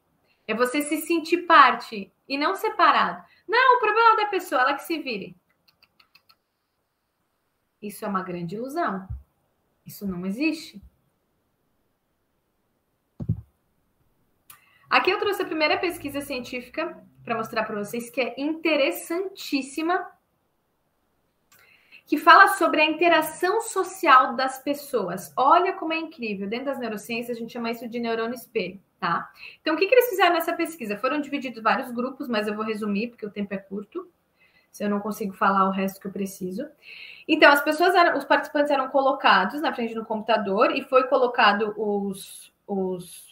[0.46, 3.24] É você se sentir parte e não separado.
[3.48, 5.38] Não, o problema é da pessoa, ela que se vire.
[7.82, 9.08] Isso é uma grande ilusão.
[9.86, 10.82] Isso não existe.
[14.90, 20.06] Aqui eu trouxe a primeira pesquisa científica para mostrar para vocês que é interessantíssima
[22.08, 25.34] que fala sobre a interação social das pessoas.
[25.36, 26.48] Olha como é incrível.
[26.48, 29.30] Dentro das neurociências, a gente chama isso de neurônio espelho, tá?
[29.60, 30.98] Então, o que, que eles fizeram nessa pesquisa?
[30.98, 34.10] Foram divididos vários grupos, mas eu vou resumir, porque o tempo é curto.
[34.72, 36.66] Se eu não consigo falar o resto que eu preciso.
[37.28, 41.74] Então, as pessoas eram, os participantes eram colocados na frente do computador e foi colocado
[41.76, 43.27] os, os,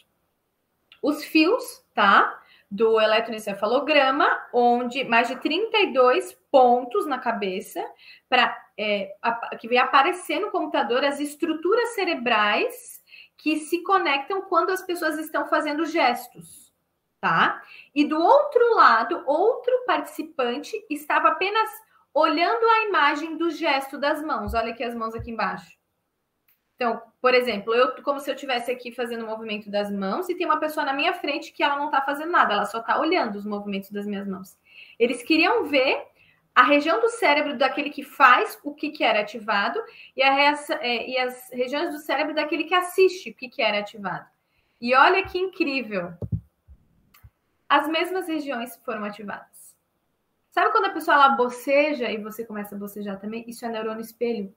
[1.07, 2.41] os fios, tá?
[2.69, 7.81] do eletroencefalograma, onde mais de 32 pontos na cabeça
[8.27, 9.13] para é,
[9.59, 13.01] que vem aparecer no computador as estruturas cerebrais
[13.37, 16.73] que se conectam quando as pessoas estão fazendo gestos,
[17.21, 17.61] tá?
[17.93, 21.69] E do outro lado, outro participante estava apenas
[22.13, 24.53] olhando a imagem do gesto das mãos.
[24.53, 25.74] Olha aqui as mãos aqui embaixo.
[26.75, 30.35] Então, por exemplo, eu como se eu estivesse aqui fazendo o movimento das mãos e
[30.35, 32.99] tem uma pessoa na minha frente que ela não está fazendo nada, ela só está
[32.99, 34.57] olhando os movimentos das minhas mãos.
[34.99, 36.05] Eles queriam ver
[36.53, 39.79] a região do cérebro daquele que faz o que, que era ativado
[40.15, 44.25] e, é, e as regiões do cérebro daquele que assiste o que, que era ativado.
[44.79, 46.13] E olha que incrível!
[47.67, 49.75] As mesmas regiões foram ativadas.
[50.51, 53.43] Sabe quando a pessoa ela boceja e você começa a bocejar também?
[53.47, 54.55] Isso é neurônio espelho.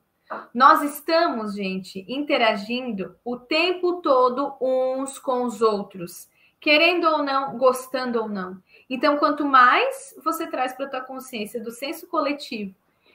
[0.53, 6.29] Nós estamos, gente, interagindo o tempo todo uns com os outros,
[6.61, 8.63] querendo ou não, gostando ou não.
[8.91, 12.75] Então, quanto mais você traz para a tua consciência do senso coletivo,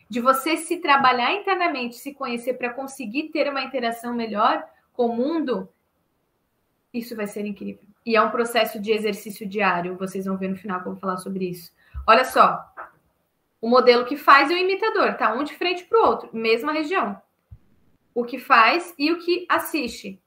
[0.10, 5.16] de você se trabalhar internamente, se conhecer para conseguir ter uma interação melhor com o
[5.16, 5.70] mundo,
[6.94, 7.84] isso vai ser incrível.
[8.06, 11.50] E é um processo de exercício diário, vocês vão ver no final vou falar sobre
[11.50, 11.72] isso.
[12.06, 12.73] Olha só,
[13.64, 15.34] o modelo que faz e o imitador, tá?
[15.34, 17.18] Um de frente para o outro, mesma região.
[18.14, 20.22] O que faz e o que assiste,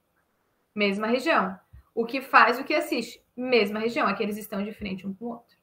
[0.74, 1.54] mesma região.
[1.94, 4.08] O que faz e o que assiste, mesma região.
[4.08, 5.54] Aqui eles estão de frente um com o outro.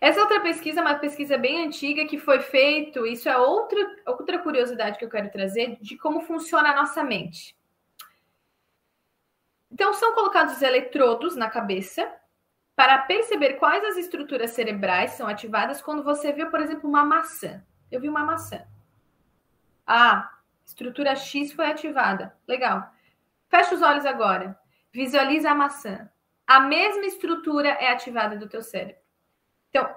[0.00, 4.38] Essa outra pesquisa é uma pesquisa bem antiga que foi feito, isso é outra, outra
[4.38, 7.54] curiosidade que eu quero trazer, de como funciona a nossa mente.
[9.70, 12.10] Então, são colocados eletrodos na cabeça
[12.82, 17.64] para perceber quais as estruturas cerebrais são ativadas quando você vê, por exemplo, uma maçã.
[17.88, 18.66] Eu vi uma maçã.
[19.86, 20.32] Ah,
[20.64, 22.36] estrutura X foi ativada.
[22.44, 22.92] Legal.
[23.48, 24.58] Fecha os olhos agora.
[24.92, 26.10] Visualiza a maçã.
[26.44, 29.00] A mesma estrutura é ativada do teu cérebro.
[29.68, 29.88] Então,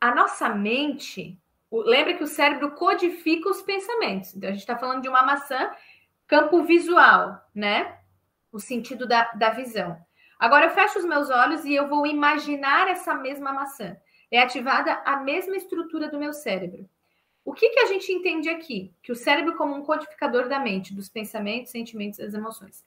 [0.00, 4.34] a nossa mente, lembra que o cérebro codifica os pensamentos.
[4.34, 5.70] Então, a gente está falando de uma maçã,
[6.26, 7.96] campo visual, né?
[8.50, 10.04] O sentido da, da visão.
[10.44, 13.96] Agora eu fecho os meus olhos e eu vou imaginar essa mesma maçã.
[14.30, 16.86] É ativada a mesma estrutura do meu cérebro.
[17.42, 18.92] O que, que a gente entende aqui?
[19.02, 22.84] Que o cérebro como um codificador da mente, dos pensamentos, sentimentos e das emoções.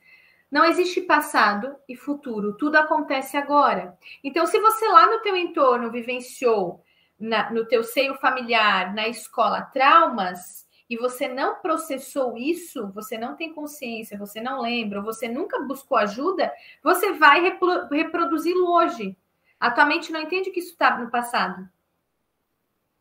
[0.52, 3.98] Não existe passado e futuro, tudo acontece agora.
[4.24, 6.84] Então, se você lá no teu entorno vivenciou,
[7.20, 13.36] na, no teu seio familiar, na escola, traumas, e você não processou isso, você não
[13.36, 19.18] tem consciência, você não lembra, você nunca buscou ajuda, você vai repro reproduzi-lo hoje.
[19.60, 21.68] A tua mente não entende que isso está no passado.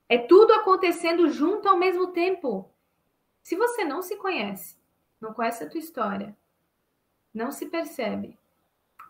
[0.08, 2.70] É tudo acontecendo junto ao mesmo tempo.
[3.42, 4.76] Se você não se conhece,
[5.20, 6.36] não conhece a tua história,
[7.32, 8.36] não se percebe,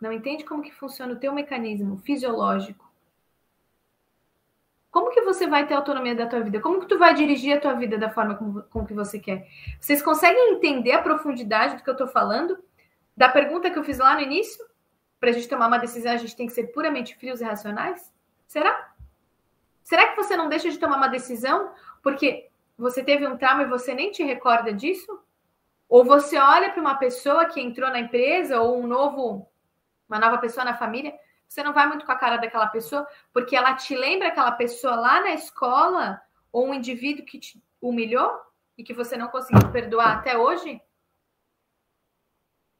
[0.00, 2.85] não entende como que funciona o teu mecanismo fisiológico,
[4.96, 6.58] como que você vai ter autonomia da tua vida?
[6.58, 9.46] Como que tu vai dirigir a tua vida da forma como, como que você quer?
[9.78, 12.56] Vocês conseguem entender a profundidade do que eu estou falando?
[13.14, 14.64] Da pergunta que eu fiz lá no início?
[15.20, 18.10] Para a gente tomar uma decisão, a gente tem que ser puramente frios e racionais?
[18.46, 18.94] Será?
[19.82, 21.72] Será que você não deixa de tomar uma decisão
[22.02, 25.20] porque você teve um trauma e você nem te recorda disso?
[25.90, 29.46] Ou você olha para uma pessoa que entrou na empresa ou um novo,
[30.08, 31.12] uma nova pessoa na família
[31.48, 34.96] você não vai muito com a cara daquela pessoa, porque ela te lembra aquela pessoa
[34.96, 36.20] lá na escola,
[36.52, 38.30] ou um indivíduo que te humilhou
[38.76, 40.80] e que você não conseguiu perdoar até hoje?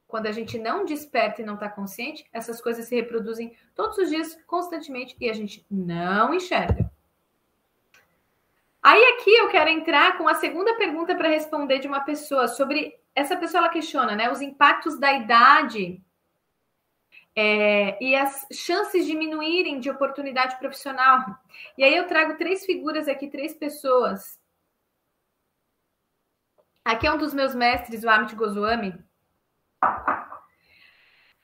[0.07, 4.09] Quando a gente não desperta e não está consciente, essas coisas se reproduzem todos os
[4.09, 6.89] dias, constantemente, e a gente não enxerga.
[8.81, 12.97] Aí aqui eu quero entrar com a segunda pergunta para responder de uma pessoa sobre
[13.13, 16.01] essa pessoa ela questiona, né, os impactos da idade
[17.39, 21.23] é, e as chances diminuírem de oportunidade profissional.
[21.77, 24.39] E aí eu trago três figuras aqui, três pessoas.
[26.83, 28.99] Aqui é um dos meus mestres, o Amit Goswami.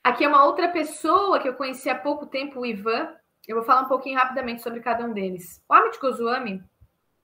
[0.04, 3.16] Aqui é uma outra pessoa que eu conheci há pouco tempo, o Ivan.
[3.48, 5.64] Eu vou falar um pouquinho rapidamente sobre cada um deles.
[5.70, 6.64] O Amit Goswami,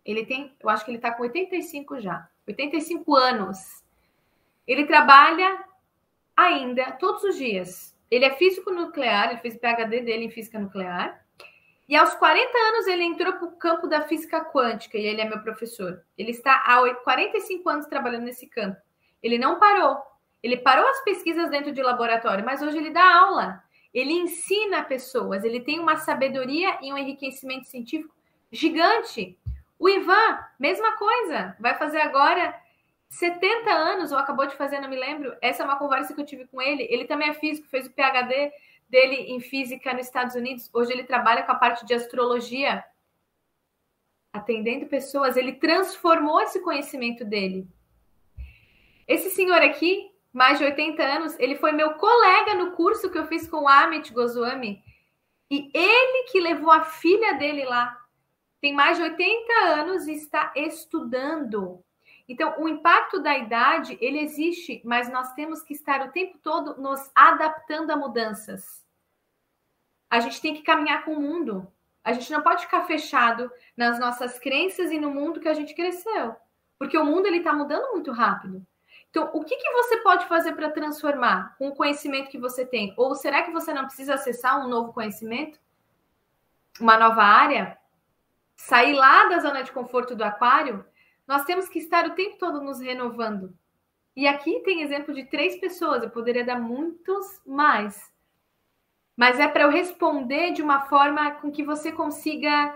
[0.05, 3.83] ele tem, eu acho que ele está com 85 já, 85 anos.
[4.67, 5.65] Ele trabalha
[6.37, 11.23] ainda todos os dias ele é físico nuclear, ele fez PhD dele em física nuclear.
[11.87, 15.25] E aos 40 anos ele entrou para o campo da física quântica e ele é
[15.25, 16.03] meu professor.
[16.17, 18.77] Ele está há 45 anos trabalhando nesse campo.
[19.21, 19.97] Ele não parou.
[20.41, 23.61] Ele parou as pesquisas dentro de laboratório, mas hoje ele dá aula.
[23.93, 28.13] Ele ensina pessoas, ele tem uma sabedoria e um enriquecimento científico
[28.51, 29.37] gigante.
[29.79, 32.55] O Ivan, mesma coisa, vai fazer agora
[33.09, 35.35] 70 anos, ou acabou de fazer, não me lembro.
[35.41, 36.87] Essa é uma conversa que eu tive com ele.
[36.89, 38.51] Ele também é físico, fez o PhD
[38.87, 40.69] dele em física nos Estados Unidos.
[40.73, 42.83] Hoje ele trabalha com a parte de astrologia,
[44.31, 45.35] atendendo pessoas.
[45.35, 47.67] Ele transformou esse conhecimento dele.
[49.07, 53.25] Esse senhor aqui, mais de 80 anos, ele foi meu colega no curso que eu
[53.25, 54.83] fiz com o Amit Goswami.
[55.49, 57.97] E ele que levou a filha dele lá.
[58.61, 61.83] Tem mais de 80 anos e está estudando
[62.29, 66.79] então, o impacto da idade, ele existe, mas nós temos que estar o tempo todo
[66.79, 68.85] nos adaptando a mudanças.
[70.07, 71.67] A gente tem que caminhar com o mundo.
[72.03, 75.73] A gente não pode ficar fechado nas nossas crenças e no mundo que a gente
[75.73, 76.35] cresceu,
[76.77, 78.63] porque o mundo ele está mudando muito rápido.
[79.09, 82.93] Então, o que, que você pode fazer para transformar com o conhecimento que você tem?
[82.95, 85.59] Ou será que você não precisa acessar um novo conhecimento?
[86.79, 87.75] Uma nova área?
[88.55, 90.85] Sair lá da zona de conforto do aquário
[91.29, 93.55] nós temos que estar o tempo todo nos renovando.
[94.15, 98.11] E aqui tem exemplo de três pessoas, eu poderia dar muitos mais.
[99.15, 102.75] Mas é para eu responder de uma forma com que você consiga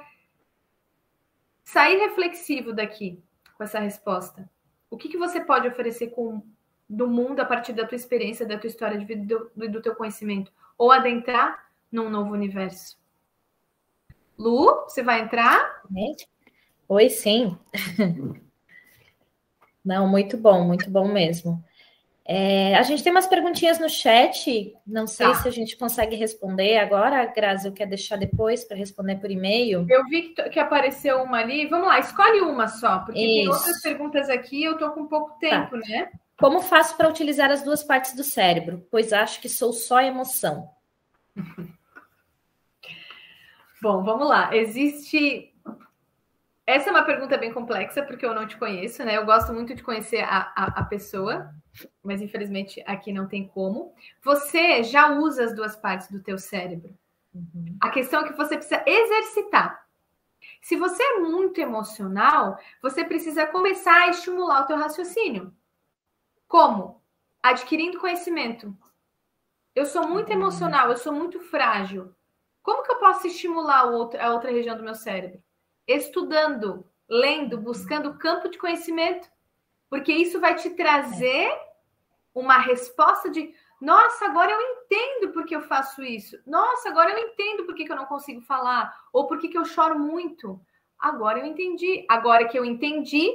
[1.63, 3.19] sair reflexivo daqui
[3.55, 4.47] com essa resposta.
[4.87, 6.45] O que, que você pode oferecer com,
[6.87, 9.95] do mundo a partir da tua experiência, da tua história de vida, do, do teu
[9.95, 10.53] conhecimento?
[10.77, 12.99] Ou adentrar num novo universo?
[14.37, 15.81] Lu, você vai entrar?
[16.87, 17.57] Oi, sim.
[19.83, 21.63] Não, muito bom, muito bom mesmo.
[22.25, 25.35] É, a gente tem umas perguntinhas no chat, não sei tá.
[25.35, 29.85] se a gente consegue responder agora, Grazi, eu quero deixar depois para responder por e-mail.
[29.89, 33.33] Eu vi que, que, apareceu uma ali, vamos lá, escolhe uma só, porque Isso.
[33.33, 35.37] tem outras perguntas aqui, eu estou com pouco tá.
[35.39, 35.87] tempo, tá.
[35.89, 36.11] né?
[36.39, 38.87] Como faço para utilizar as duas partes do cérebro?
[38.89, 40.69] Pois acho que sou só emoção.
[43.81, 44.55] Bom, vamos lá.
[44.55, 45.52] Existe
[46.65, 49.17] essa é uma pergunta bem complexa, porque eu não te conheço, né?
[49.17, 51.53] Eu gosto muito de conhecer a, a, a, pessoa,
[52.01, 53.93] mas infelizmente aqui não tem como.
[54.23, 56.97] Você já usa as duas partes do teu cérebro.
[57.33, 57.77] Uhum.
[57.81, 59.85] A questão é que você precisa exercitar.
[60.61, 65.53] Se você é muito emocional, você precisa começar a estimular o teu raciocínio.
[66.47, 67.01] Como?
[67.41, 68.73] Adquirindo conhecimento.
[69.75, 70.35] Eu sou muito uhum.
[70.35, 72.15] emocional, eu sou muito frágil.
[72.61, 75.43] Como que eu posso estimular a outra região do meu cérebro?
[75.87, 79.29] Estudando, lendo, buscando campo de conhecimento,
[79.89, 81.51] porque isso vai te trazer
[82.33, 83.53] uma resposta de
[83.83, 86.39] nossa, agora eu entendo por que eu faço isso.
[86.47, 88.97] Nossa, agora eu entendo por que, eu não consigo falar.
[89.11, 90.57] Ou por que, que eu choro muito.
[90.97, 92.05] Agora eu entendi.
[92.07, 93.29] Agora que eu entendi,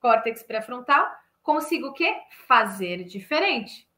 [0.00, 1.08] córtex pré-frontal,
[1.40, 2.16] consigo o quê?
[2.48, 3.88] Fazer diferente.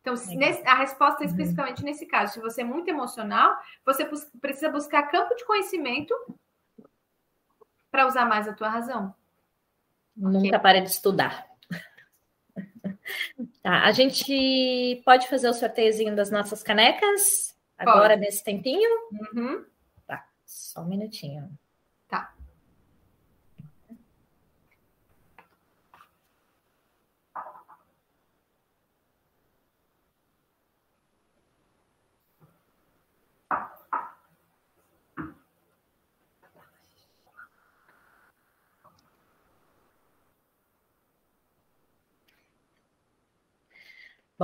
[0.00, 1.32] Então, nesse, a resposta é uhum.
[1.32, 2.34] especificamente nesse caso.
[2.34, 4.08] Se você é muito emocional, você
[4.40, 6.14] precisa buscar campo de conhecimento
[7.92, 9.14] para usar mais a tua razão.
[10.16, 10.58] Nunca okay.
[10.58, 11.46] pare de estudar.
[13.62, 18.22] Tá, a gente pode fazer o sorteiozinho das nossas canecas agora pode.
[18.22, 18.90] nesse tempinho?
[19.34, 19.64] Uhum.
[20.06, 21.48] Tá, só um minutinho.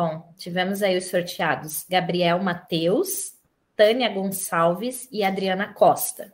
[0.01, 3.33] Bom, tivemos aí os sorteados Gabriel Mateus,
[3.75, 6.33] Tânia Gonçalves e Adriana Costa.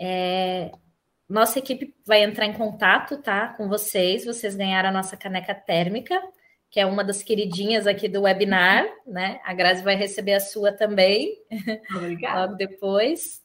[0.00, 0.72] É,
[1.28, 4.24] nossa equipe vai entrar em contato, tá, com vocês.
[4.24, 6.18] Vocês ganharam a nossa caneca térmica,
[6.70, 9.38] que é uma das queridinhas aqui do webinar, né?
[9.44, 11.36] A Grazi vai receber a sua também,
[11.94, 12.40] Obrigada.
[12.40, 13.42] logo depois.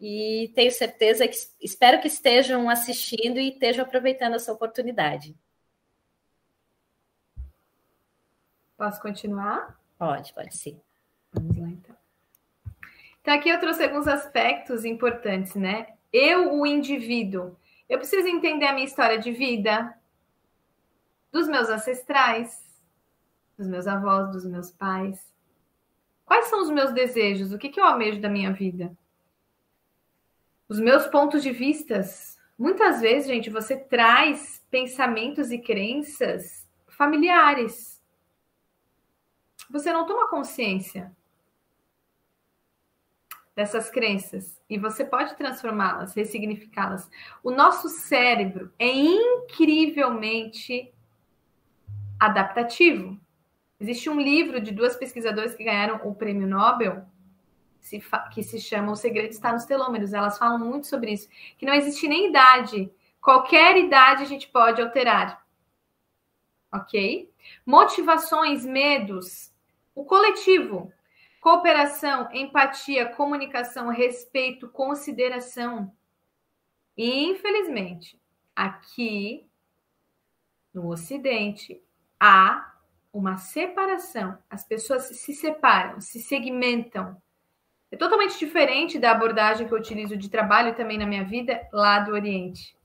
[0.00, 5.32] E tenho certeza que espero que estejam assistindo e estejam aproveitando essa oportunidade.
[8.76, 9.78] Posso continuar?
[9.98, 10.80] Pode, pode sim.
[11.32, 11.96] Vamos lá, então.
[13.20, 15.94] Então, aqui eu trouxe alguns aspectos importantes, né?
[16.12, 17.56] Eu, o indivíduo,
[17.88, 19.94] eu preciso entender a minha história de vida,
[21.32, 22.62] dos meus ancestrais,
[23.56, 25.32] dos meus avós, dos meus pais.
[26.24, 27.52] Quais são os meus desejos?
[27.52, 28.96] O que, que eu almejo da minha vida?
[30.68, 32.38] Os meus pontos de vistas.
[32.58, 37.93] Muitas vezes, gente, você traz pensamentos e crenças familiares
[39.70, 41.14] você não toma consciência
[43.54, 47.08] dessas crenças e você pode transformá-las, ressignificá-las.
[47.42, 50.92] O nosso cérebro é incrivelmente
[52.18, 53.18] adaptativo.
[53.78, 57.06] Existe um livro de duas pesquisadoras que ganharam o prêmio Nobel
[58.32, 60.12] que se chama O Segredo Está nos Telômeros.
[60.12, 62.90] Elas falam muito sobre isso, que não existe nem idade.
[63.20, 65.44] Qualquer idade a gente pode alterar.
[66.72, 67.30] Ok?
[67.64, 69.52] Motivações, medos,
[69.94, 70.92] o coletivo,
[71.40, 75.92] cooperação, empatia, comunicação, respeito, consideração.
[76.96, 78.18] E, infelizmente,
[78.56, 79.46] aqui
[80.72, 81.82] no Ocidente
[82.18, 82.74] há
[83.12, 84.36] uma separação.
[84.50, 87.16] As pessoas se separam, se segmentam.
[87.90, 92.00] É totalmente diferente da abordagem que eu utilizo de trabalho também na minha vida lá
[92.00, 92.76] do Oriente,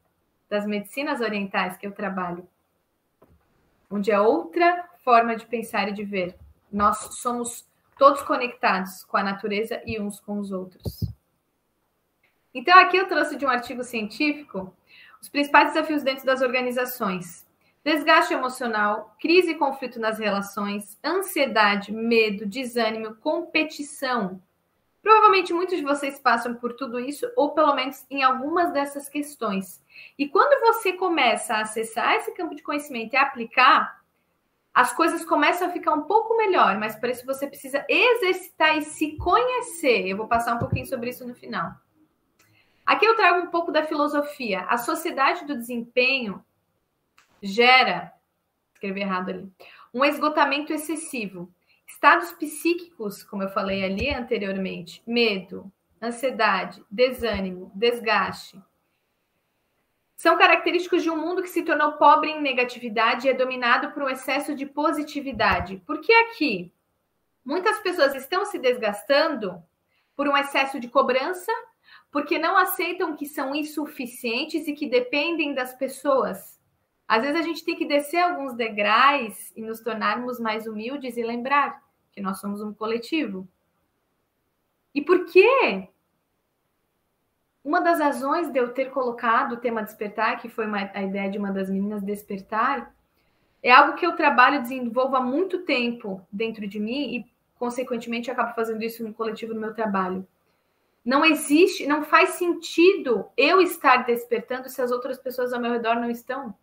[0.48, 2.48] das medicinas orientais que eu trabalho,
[3.90, 6.38] onde é outra forma de pensar e de ver.
[6.72, 7.68] Nós somos
[7.98, 11.04] todos conectados com a natureza e uns com os outros.
[12.54, 14.74] Então, aqui eu trouxe de um artigo científico
[15.22, 17.46] os principais desafios dentro das organizações:
[17.84, 24.42] desgaste emocional, crise e conflito nas relações, ansiedade, medo, desânimo, competição.
[25.02, 29.82] Provavelmente muitos de vocês passam por tudo isso, ou pelo menos em algumas dessas questões.
[30.18, 33.99] E quando você começa a acessar esse campo de conhecimento e aplicar,
[34.80, 38.82] as coisas começam a ficar um pouco melhor, mas para isso você precisa exercitar e
[38.82, 40.08] se conhecer.
[40.08, 41.74] Eu vou passar um pouquinho sobre isso no final.
[42.86, 44.62] Aqui eu trago um pouco da filosofia.
[44.70, 46.42] A sociedade do desempenho
[47.44, 48.14] gera,
[48.74, 49.52] escrevi errado ali,
[49.94, 51.54] um esgotamento excessivo.
[51.86, 55.70] Estados psíquicos, como eu falei ali anteriormente, medo,
[56.02, 58.58] ansiedade, desânimo, desgaste,
[60.20, 64.04] são característicos de um mundo que se tornou pobre em negatividade e é dominado por
[64.04, 65.82] um excesso de positividade.
[65.88, 66.74] Porque aqui
[67.44, 69.64] muitas pessoas estão se desgastando
[70.18, 71.54] por um excesso de cobrança,
[72.12, 76.60] porque não aceitam que são insuficientes e que dependem das pessoas.
[77.08, 81.24] Às vezes a gente tem que descer alguns degraus e nos tornarmos mais humildes e
[81.24, 83.48] lembrar que nós somos um coletivo.
[84.94, 85.88] E por quê?
[87.70, 91.30] Uma das razões de eu ter colocado o tema despertar, que foi uma, a ideia
[91.30, 92.92] de uma das meninas despertar,
[93.62, 97.26] é algo que eu trabalho e desenvolvo há muito tempo dentro de mim e,
[97.60, 100.28] consequentemente, eu acabo fazendo isso no coletivo no meu trabalho.
[101.06, 105.94] Não existe, não faz sentido eu estar despertando se as outras pessoas ao meu redor
[105.94, 106.56] não estão.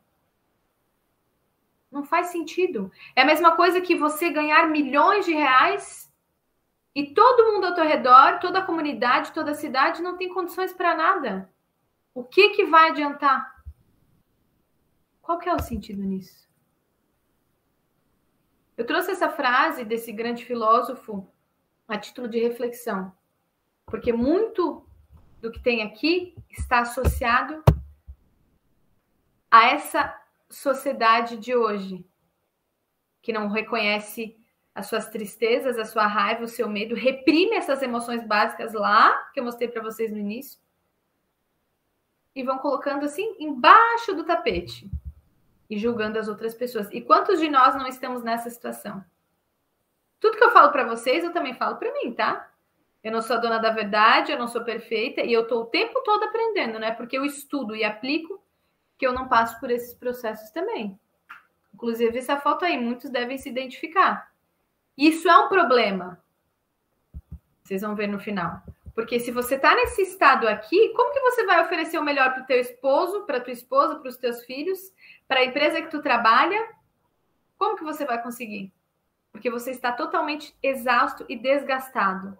[1.89, 2.91] Não faz sentido.
[3.15, 6.06] É a mesma coisa que você ganhar milhões de reais
[6.97, 10.73] e todo mundo ao teu redor, toda a comunidade, toda a cidade não tem condições
[10.73, 11.53] para nada.
[12.15, 13.63] O que que vai adiantar?
[15.21, 16.49] Qual que é o sentido nisso?
[18.79, 21.31] Eu trouxe essa frase desse grande filósofo
[21.87, 23.15] a título de reflexão,
[23.85, 24.89] porque muito
[25.39, 27.63] do que tem aqui está associado
[29.51, 30.19] a essa
[30.49, 32.07] sociedade de hoje,
[33.21, 34.35] que não reconhece
[34.77, 39.41] as suas tristezas, a sua raiva, o seu medo, reprime essas emoções básicas lá, que
[39.41, 40.61] eu mostrei para vocês no início,
[42.35, 44.91] e vão colocando assim embaixo do tapete
[45.71, 46.91] e julgando as outras pessoas.
[46.93, 49.03] E quantos de nós não estamos nessa situação?
[50.21, 52.53] Tudo que eu falo para vocês, eu também falo para mim, tá?
[53.03, 55.67] Eu não sou a dona da verdade, eu não sou perfeita e eu estou o
[55.67, 56.91] tempo todo aprendendo, né?
[56.91, 58.45] Porque eu estudo e aplico
[58.99, 61.01] que eu não passo por esses processos também.
[61.73, 64.36] Inclusive, essa foto aí, muitos devem se identificar.
[64.97, 66.23] Isso é um problema.
[67.63, 68.63] Vocês vão ver no final.
[68.95, 72.43] Porque se você está nesse estado aqui, como que você vai oferecer o melhor para
[72.43, 74.79] o teu esposo, para tua esposa, para os teus filhos,
[75.29, 76.67] para a empresa que tu trabalha?
[77.59, 78.73] Como que você vai conseguir?
[79.31, 82.39] Porque você está totalmente exausto e desgastado.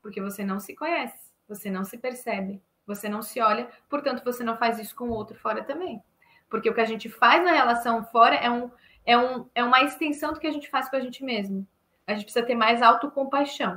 [0.00, 4.44] Porque você não se conhece, você não se percebe, você não se olha, portanto você
[4.44, 6.00] não faz isso com o outro fora também.
[6.48, 8.70] Porque o que a gente faz na relação fora é um
[9.04, 11.66] é, um, é uma extensão do que a gente faz com a gente mesmo.
[12.06, 13.76] A gente precisa ter mais autocompaixão.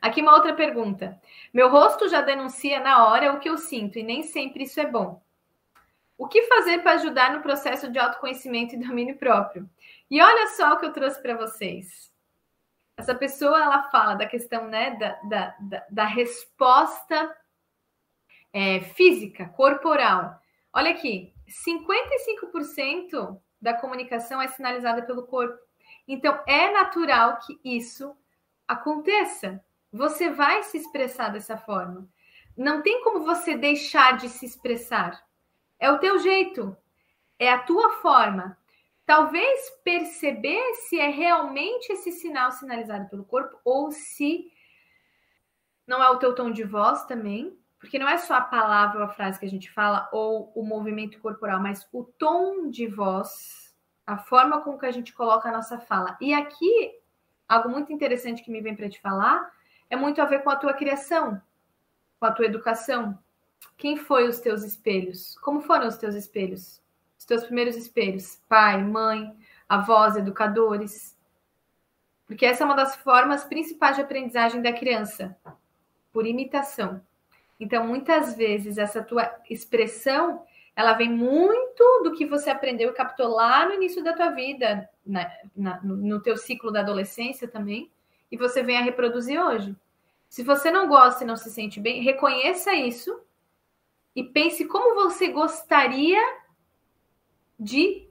[0.00, 1.20] Aqui uma outra pergunta.
[1.52, 4.86] Meu rosto já denuncia na hora o que eu sinto e nem sempre isso é
[4.86, 5.20] bom.
[6.16, 9.68] O que fazer para ajudar no processo de autoconhecimento e domínio próprio?
[10.10, 12.12] E olha só o que eu trouxe para vocês.
[12.96, 17.36] Essa pessoa ela fala da questão né, da, da, da, da resposta
[18.52, 20.40] é, física, corporal.
[20.72, 25.58] Olha aqui, 55% da comunicação é sinalizada pelo corpo.
[26.06, 28.16] Então, é natural que isso
[28.66, 29.62] aconteça.
[29.92, 32.08] Você vai se expressar dessa forma.
[32.56, 35.22] Não tem como você deixar de se expressar.
[35.78, 36.76] É o teu jeito,
[37.38, 38.58] é a tua forma.
[39.06, 44.52] Talvez perceber se é realmente esse sinal sinalizado pelo corpo ou se
[45.86, 49.04] não é o teu tom de voz também, porque não é só a palavra ou
[49.04, 53.74] a frase que a gente fala ou o movimento corporal, mas o tom de voz,
[54.06, 56.16] a forma com que a gente coloca a nossa fala.
[56.20, 56.92] E aqui,
[57.48, 59.50] algo muito interessante que me vem para te falar
[59.88, 61.40] é muito a ver com a tua criação,
[62.18, 63.18] com a tua educação.
[63.76, 65.38] Quem foi os teus espelhos?
[65.38, 66.82] Como foram os teus espelhos?
[67.16, 68.42] Os teus primeiros espelhos?
[68.48, 69.36] Pai, mãe,
[69.68, 71.16] avós, educadores.
[72.26, 75.36] Porque essa é uma das formas principais de aprendizagem da criança,
[76.12, 77.00] por imitação.
[77.58, 80.44] Então, muitas vezes, essa tua expressão,
[80.76, 84.88] ela vem muito do que você aprendeu e captou lá no início da tua vida,
[85.04, 87.90] na, na, no teu ciclo da adolescência também,
[88.30, 89.74] e você vem a reproduzir hoje.
[90.28, 93.20] Se você não gosta e não se sente bem, reconheça isso
[94.14, 96.20] e pense como você gostaria
[97.58, 98.06] de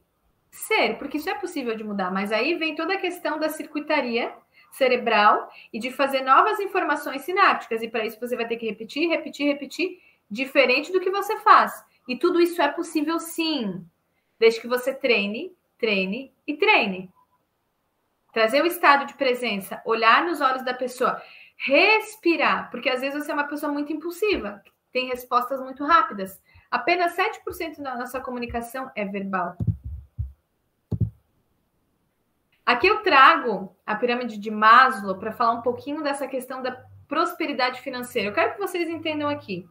[0.52, 4.34] ser, porque isso é possível de mudar, mas aí vem toda a questão da circuitaria
[4.72, 7.82] cerebral e de fazer novas informações sinápticas.
[7.82, 10.00] E para isso você vai ter que repetir, repetir, repetir,
[10.30, 11.84] diferente do que você faz.
[12.08, 13.86] E tudo isso é possível sim,
[14.40, 17.12] desde que você treine, treine e treine.
[18.32, 21.22] Trazer o estado de presença, olhar nos olhos da pessoa,
[21.58, 24.62] respirar, porque às vezes você é uma pessoa muito impulsiva,
[24.92, 26.42] tem respostas muito rápidas.
[26.70, 29.58] Apenas 7% da nossa comunicação é verbal.
[32.68, 36.74] Aqui eu trago a pirâmide de Maslow para falar um pouquinho dessa questão da
[37.08, 38.28] prosperidade financeira.
[38.28, 39.66] Eu quero que vocês entendam aqui.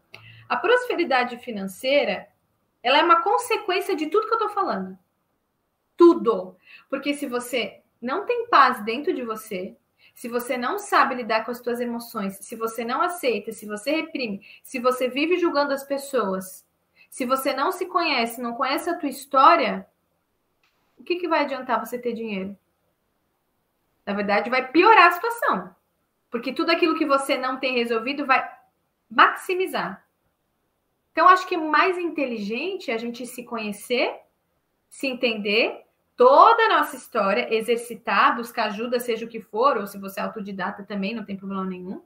[0.48, 2.26] A prosperidade financeira,
[2.82, 4.98] ela é uma consequência de tudo que eu estou falando.
[5.94, 6.56] Tudo.
[6.88, 9.76] Porque se você não tem paz dentro de você,
[10.14, 13.90] se você não sabe lidar com as suas emoções, se você não aceita, se você
[13.90, 16.66] reprime, se você vive julgando as pessoas,
[17.10, 19.86] se você não se conhece, não conhece a tua história,
[20.96, 22.56] o que, que vai adiantar você ter dinheiro?
[24.06, 25.74] Na verdade, vai piorar a situação.
[26.30, 28.48] Porque tudo aquilo que você não tem resolvido vai
[29.10, 30.06] maximizar.
[31.12, 34.14] Então, acho que é mais inteligente a gente se conhecer,
[34.88, 35.84] se entender,
[36.16, 40.22] toda a nossa história, exercitar, buscar ajuda, seja o que for, ou se você é
[40.22, 42.02] autodidata também, não tem problema nenhum,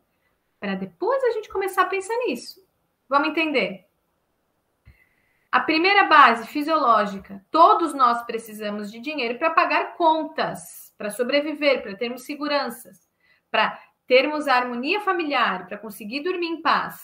[0.59, 2.65] para depois a gente começar a pensar nisso.
[3.09, 3.87] Vamos entender?
[5.51, 11.97] A primeira base fisiológica, todos nós precisamos de dinheiro para pagar contas, para sobreviver, para
[11.97, 13.09] termos seguranças,
[13.51, 17.01] para termos harmonia familiar, para conseguir dormir em paz.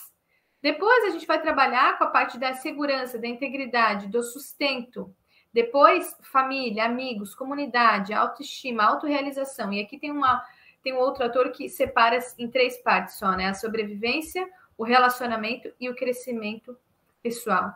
[0.61, 5.11] Depois a gente vai trabalhar com a parte da segurança, da integridade, do sustento.
[5.51, 9.73] Depois, família, amigos, comunidade, autoestima, autorrealização.
[9.73, 10.45] E aqui tem uma
[10.83, 13.47] tem um outro ator que separa em três partes só, né?
[13.47, 16.77] A sobrevivência, o relacionamento e o crescimento
[17.23, 17.73] pessoal.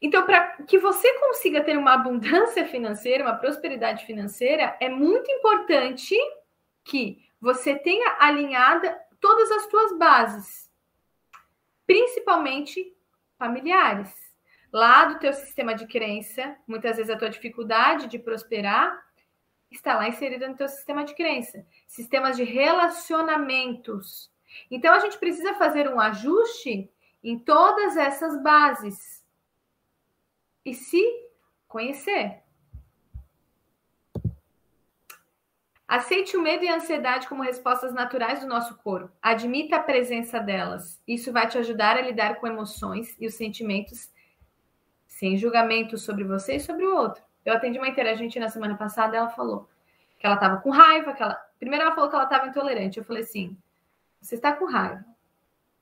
[0.00, 6.14] Então, para que você consiga ter uma abundância financeira, uma prosperidade financeira, é muito importante
[6.84, 10.70] que você tenha alinhada todas as suas bases,
[11.86, 12.94] principalmente
[13.38, 14.14] familiares.
[14.72, 19.04] Lá do teu sistema de crença, muitas vezes a tua dificuldade de prosperar
[19.70, 21.66] está lá inserida no teu sistema de crença.
[21.86, 24.30] Sistemas de relacionamentos.
[24.70, 26.90] Então a gente precisa fazer um ajuste
[27.22, 29.15] em todas essas bases
[30.66, 31.00] e se
[31.68, 32.42] conhecer.
[35.86, 39.08] Aceite o medo e a ansiedade como respostas naturais do nosso corpo.
[39.22, 41.00] Admita a presença delas.
[41.06, 44.12] Isso vai te ajudar a lidar com emoções e os sentimentos
[45.06, 47.22] sem julgamento sobre você e sobre o outro.
[47.44, 49.68] Eu atendi uma interagente na semana passada, ela falou
[50.18, 51.36] que ela estava com raiva, que ela...
[51.60, 52.98] primeiro ela falou que ela estava intolerante.
[52.98, 53.56] Eu falei assim:
[54.20, 55.04] "Você está com raiva".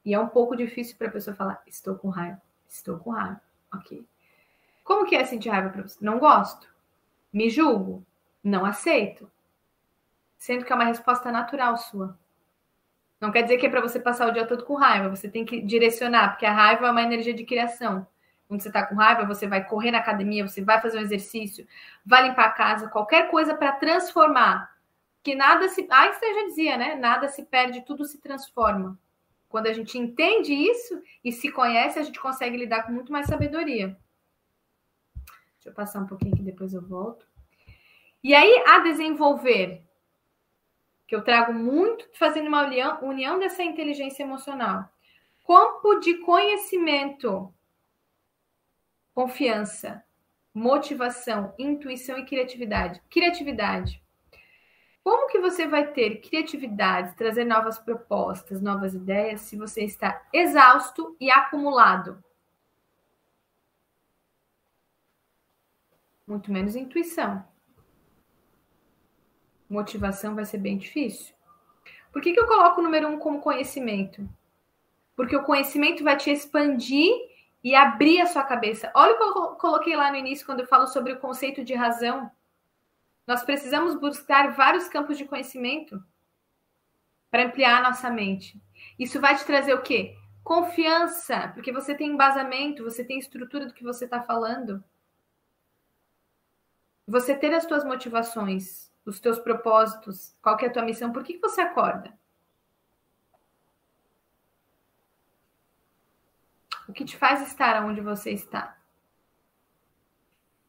[0.04, 2.42] E é um pouco difícil para a pessoa falar: "Estou com raiva".
[2.68, 3.40] Estou com raiva.
[3.72, 4.04] OK.
[4.84, 5.98] Como que é sentir raiva para você?
[6.04, 6.68] Não gosto.
[7.32, 8.06] Me julgo.
[8.42, 9.28] Não aceito.
[10.36, 12.16] Sendo que é uma resposta natural sua.
[13.18, 15.08] Não quer dizer que é para você passar o dia todo com raiva.
[15.08, 18.06] Você tem que direcionar, porque a raiva é uma energia de criação.
[18.46, 21.66] Quando você está com raiva, você vai correr na academia, você vai fazer um exercício,
[22.04, 24.70] vai limpar a casa, qualquer coisa para transformar.
[25.22, 25.88] Que nada se.
[25.90, 26.94] Einstein já dizia, né?
[26.94, 28.98] Nada se perde, tudo se transforma.
[29.48, 33.26] Quando a gente entende isso e se conhece, a gente consegue lidar com muito mais
[33.26, 33.96] sabedoria.
[35.64, 37.26] Deixa eu passar um pouquinho aqui, depois eu volto.
[38.22, 39.82] E aí, a desenvolver,
[41.06, 44.84] que eu trago muito, fazendo uma união, união dessa inteligência emocional.
[45.46, 47.52] Campo de conhecimento,
[49.14, 50.04] confiança,
[50.52, 53.00] motivação, intuição e criatividade.
[53.10, 54.02] Criatividade.
[55.02, 61.14] Como que você vai ter criatividade, trazer novas propostas, novas ideias, se você está exausto
[61.20, 62.23] e acumulado?
[66.34, 67.44] Muito menos intuição.
[69.68, 71.34] Motivação vai ser bem difícil.
[72.12, 74.28] Por que, que eu coloco o número um como conhecimento?
[75.16, 77.12] Porque o conhecimento vai te expandir
[77.62, 78.92] e abrir a sua cabeça.
[78.94, 81.74] Olha o que eu coloquei lá no início quando eu falo sobre o conceito de
[81.74, 82.30] razão.
[83.26, 86.02] Nós precisamos buscar vários campos de conhecimento
[87.30, 88.60] para ampliar a nossa mente.
[88.98, 90.16] Isso vai te trazer o quê?
[90.42, 94.84] Confiança, porque você tem embasamento, você tem estrutura do que você está falando.
[97.06, 101.22] Você ter as tuas motivações, os teus propósitos, qual que é a tua missão, por
[101.22, 102.16] que, que você acorda?
[106.88, 108.78] O que te faz estar onde você está?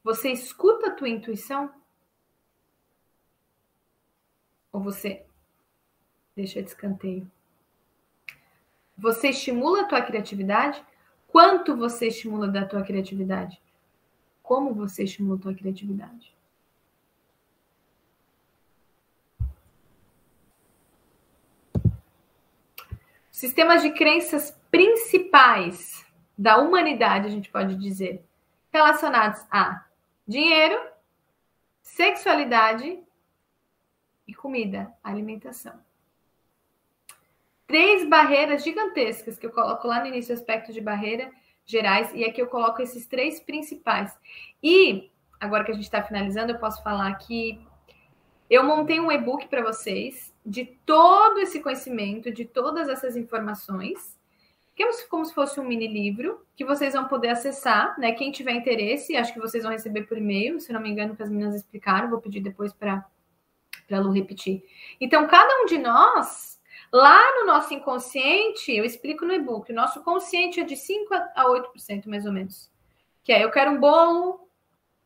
[0.04, 1.74] Você escuta a tua intuição?
[4.72, 5.26] Ou você
[6.36, 7.30] deixa de escanteio?
[8.98, 10.86] Você estimula a tua criatividade?
[11.28, 13.62] Quanto você estimula da tua criatividade?
[14.46, 16.38] Como você estimula a criatividade?
[23.32, 26.06] Sistemas de crenças principais
[26.38, 28.24] da humanidade, a gente pode dizer,
[28.72, 29.84] relacionados a
[30.28, 30.80] dinheiro,
[31.82, 33.04] sexualidade
[34.28, 35.84] e comida, alimentação.
[37.66, 41.32] Três barreiras gigantescas que eu coloco lá no início, aspecto de barreira
[41.66, 44.16] gerais, e aqui eu coloco esses três principais.
[44.62, 45.10] E,
[45.40, 47.60] agora que a gente está finalizando, eu posso falar que
[48.50, 54.16] eu montei um e-book para vocês de todo esse conhecimento, de todas essas informações,
[54.76, 58.12] que é como se fosse um mini livro que vocês vão poder acessar, né?
[58.12, 61.24] Quem tiver interesse, acho que vocês vão receber por e-mail, se não me engano, que
[61.24, 63.06] as meninas explicaram, vou pedir depois para
[63.88, 64.64] para Lu repetir.
[65.00, 66.55] Então, cada um de nós,
[66.92, 71.46] lá no nosso inconsciente, eu explico no e-book, o nosso consciente é de 5 a
[71.46, 72.72] 8% mais ou menos.
[73.24, 74.48] Que é, eu quero um bolo,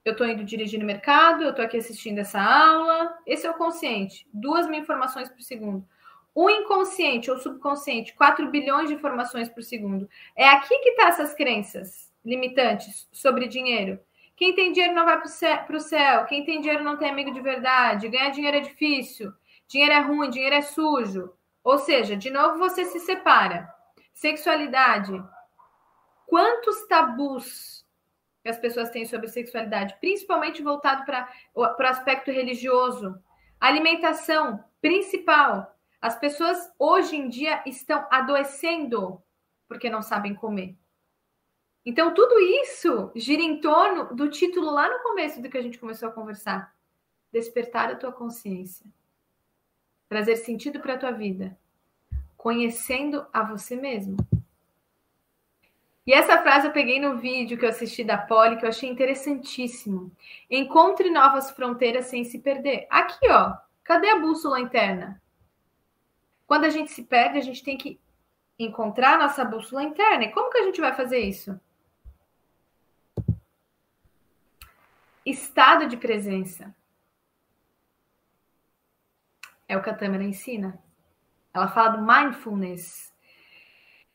[0.03, 3.17] eu estou indo dirigir no mercado, eu estou aqui assistindo essa aula.
[3.25, 5.85] Esse é o consciente, duas mil informações por segundo.
[6.33, 10.09] O inconsciente ou subconsciente, 4 bilhões de informações por segundo.
[10.35, 13.99] É aqui que tá essas crenças limitantes sobre dinheiro.
[14.35, 16.25] Quem tem dinheiro não vai para o céu.
[16.25, 18.07] Quem tem dinheiro não tem amigo de verdade.
[18.07, 19.33] Ganhar dinheiro é difícil.
[19.67, 21.33] Dinheiro é ruim, dinheiro é sujo.
[21.63, 23.67] Ou seja, de novo você se separa.
[24.13, 25.11] Sexualidade.
[26.25, 27.79] Quantos tabus
[28.41, 33.21] que as pessoas têm sobre sexualidade, principalmente voltado para o aspecto religioso.
[33.59, 35.75] Alimentação, principal.
[36.01, 39.21] As pessoas hoje em dia estão adoecendo
[39.67, 40.77] porque não sabem comer.
[41.85, 45.77] Então, tudo isso gira em torno do título lá no começo do que a gente
[45.77, 46.73] começou a conversar:
[47.31, 48.85] Despertar a tua consciência.
[50.09, 51.55] Trazer sentido para a tua vida.
[52.35, 54.17] Conhecendo a você mesmo.
[56.05, 58.89] E essa frase eu peguei no vídeo que eu assisti da Polly, que eu achei
[58.89, 60.11] interessantíssimo.
[60.49, 62.87] Encontre novas fronteiras sem se perder.
[62.89, 63.55] Aqui, ó.
[63.83, 65.21] Cadê a bússola interna?
[66.47, 67.99] Quando a gente se perde, a gente tem que
[68.57, 70.23] encontrar nossa bússola interna.
[70.23, 71.59] E como que a gente vai fazer isso?
[75.23, 76.75] Estado de presença.
[79.69, 80.77] É o que a Tâmara ensina.
[81.53, 83.13] Ela fala do mindfulness,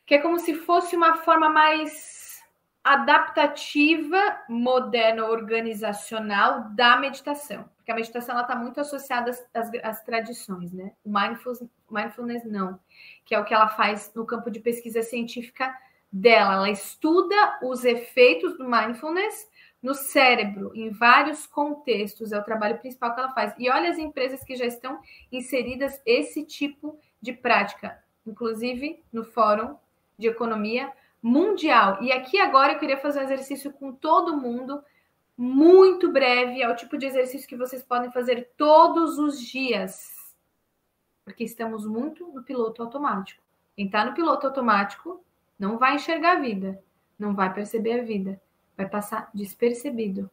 [0.05, 2.43] que é como se fosse uma forma mais
[2.83, 7.67] adaptativa, moderna, organizacional da meditação.
[7.77, 10.91] Porque a meditação está muito associada às, às, às, tradições, né?
[11.03, 12.77] O mindfulness, mindfulness não,
[13.23, 15.73] que é o que ela faz no campo de pesquisa científica
[16.11, 16.55] dela.
[16.55, 19.47] Ela estuda os efeitos do mindfulness
[19.85, 23.53] no cérebro, em vários contextos, é o trabalho principal que ela faz.
[23.59, 24.99] E olha as empresas que já estão
[25.31, 29.77] inseridas esse tipo de prática, inclusive no Fórum
[30.17, 32.01] de Economia Mundial.
[32.01, 34.83] E aqui agora eu queria fazer um exercício com todo mundo,
[35.37, 40.33] muito breve, é o tipo de exercício que vocês podem fazer todos os dias,
[41.23, 43.43] porque estamos muito no piloto automático.
[43.75, 45.23] Quem está no piloto automático
[45.59, 46.83] não vai enxergar a vida,
[47.19, 48.41] não vai perceber a vida
[48.77, 50.29] vai passar despercebido.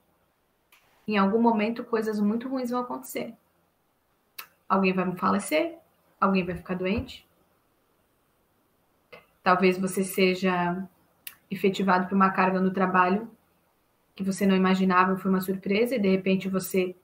[1.07, 3.34] Em algum momento, coisas muito ruins vão acontecer.
[4.68, 5.78] Alguém vai falecer,
[6.20, 7.26] alguém vai ficar doente.
[9.43, 10.88] Talvez você seja
[11.51, 13.30] efetivado por uma carga no trabalho
[14.14, 16.95] que você não imaginava, foi uma surpresa, e de repente você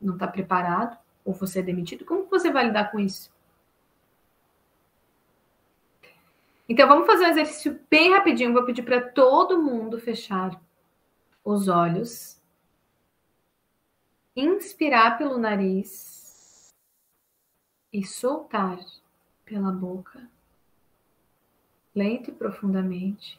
[0.00, 2.04] não está preparado, ou você é demitido.
[2.04, 3.32] Como você vai lidar com isso?
[6.72, 8.54] Então, vamos fazer um exercício bem rapidinho.
[8.54, 10.58] Vou pedir para todo mundo fechar
[11.44, 12.40] os olhos,
[14.34, 16.74] inspirar pelo nariz
[17.92, 18.78] e soltar
[19.44, 20.26] pela boca,
[21.94, 23.38] lento e profundamente.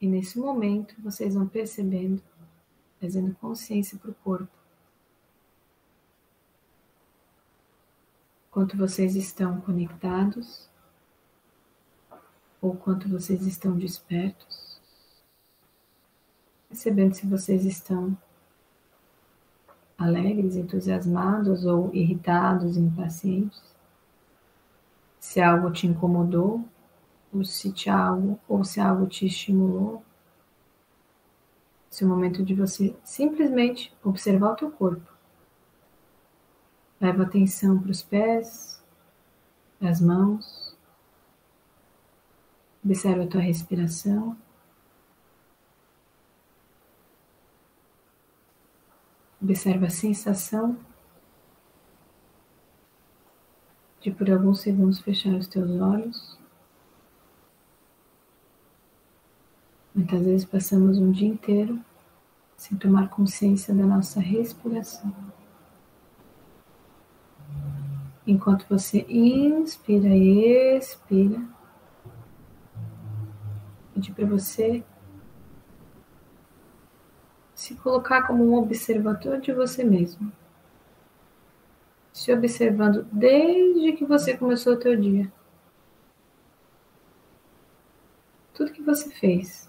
[0.00, 2.22] E nesse momento, vocês vão percebendo,
[3.00, 4.56] trazendo consciência para o corpo.
[8.52, 10.67] Quanto vocês estão conectados
[12.60, 14.80] ou quanto vocês estão despertos,
[16.68, 18.16] percebendo se vocês estão
[19.96, 23.62] alegres, entusiasmados ou irritados, impacientes,
[25.18, 26.64] se algo te incomodou,
[27.32, 30.02] ou se te algo ou se algo te estimulou.
[31.90, 35.12] Esse é o momento de você simplesmente observar o teu corpo.
[37.00, 38.82] Leva atenção para os pés,
[39.80, 40.67] as mãos,
[42.88, 44.34] Observa a tua respiração.
[49.42, 50.78] Observa a sensação
[54.00, 56.38] de por alguns segundos fechar os teus olhos.
[59.94, 61.78] Muitas vezes passamos um dia inteiro
[62.56, 65.14] sem tomar consciência da nossa respiração.
[68.26, 71.57] Enquanto você inspira e expira,
[73.98, 74.84] pedir para você
[77.52, 80.32] se colocar como um observador de você mesmo.
[82.12, 85.30] Se observando desde que você começou o teu dia.
[88.54, 89.68] Tudo que você fez.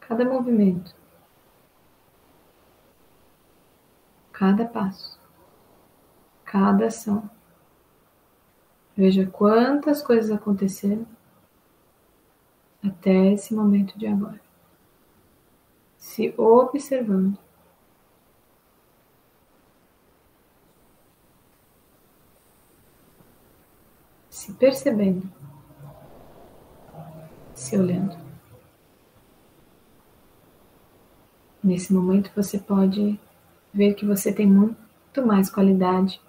[0.00, 0.94] Cada movimento.
[4.32, 5.20] Cada passo.
[6.44, 7.28] Cada ação.
[8.96, 11.06] Veja quantas coisas aconteceram
[12.82, 14.40] até esse momento de agora,
[15.96, 17.38] se observando.
[24.28, 25.30] Se percebendo,
[27.54, 28.16] se olhando.
[31.62, 33.20] Nesse momento você pode
[33.72, 36.20] ver que você tem muito mais qualidade,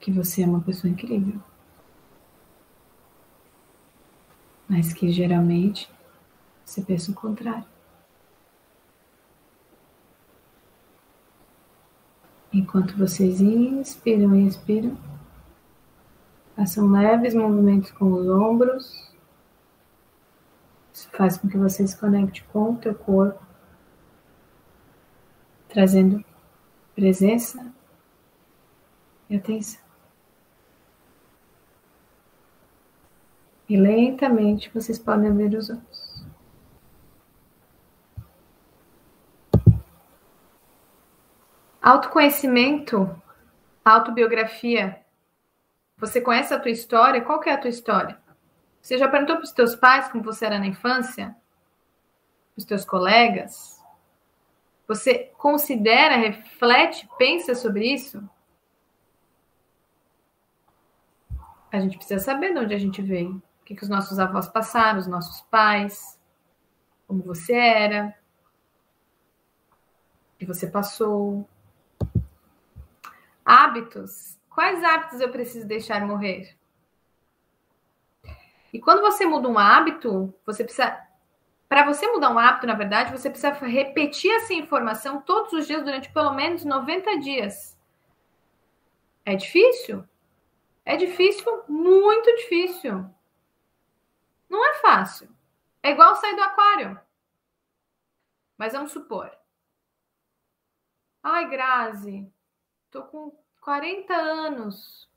[0.00, 1.38] que você é uma pessoa incrível.
[4.70, 5.90] Mas que geralmente
[6.64, 7.64] você pensa o contrário.
[12.52, 14.96] Enquanto vocês inspiram e expiram,
[16.54, 19.12] façam leves movimentos com os ombros.
[20.94, 23.44] Isso faz com que você se conecte com o teu corpo,
[25.68, 26.24] trazendo
[26.94, 27.72] presença
[29.28, 29.79] e atenção.
[33.70, 36.26] E lentamente vocês podem abrir os olhos.
[41.80, 43.08] Autoconhecimento,
[43.84, 45.00] autobiografia.
[45.98, 47.20] Você conhece a tua história?
[47.20, 48.20] Qual é a tua história?
[48.82, 51.26] Você já perguntou para os teus pais como você era na infância?
[51.26, 53.80] Para os teus colegas?
[54.88, 58.20] Você considera, reflete, pensa sobre isso?
[61.70, 63.40] A gente precisa saber de onde a gente veio.
[63.70, 66.18] Que, que os nossos avós passaram, os nossos pais,
[67.06, 68.16] como você era,
[70.34, 71.48] o que você passou,
[73.44, 74.36] Hábitos.
[74.48, 76.56] Quais hábitos eu preciso deixar morrer?
[78.72, 81.00] E quando você muda um hábito, você precisa.
[81.68, 85.84] Para você mudar um hábito, na verdade, você precisa repetir essa informação todos os dias
[85.84, 87.78] durante pelo menos 90 dias.
[89.24, 90.04] É difícil?
[90.84, 93.08] É difícil, muito difícil.
[94.50, 95.28] Não é fácil.
[95.82, 97.00] É igual sair do aquário.
[98.58, 99.30] Mas vamos supor.
[101.22, 102.30] Ai, Grazi,
[102.90, 105.08] Tô com 40 anos.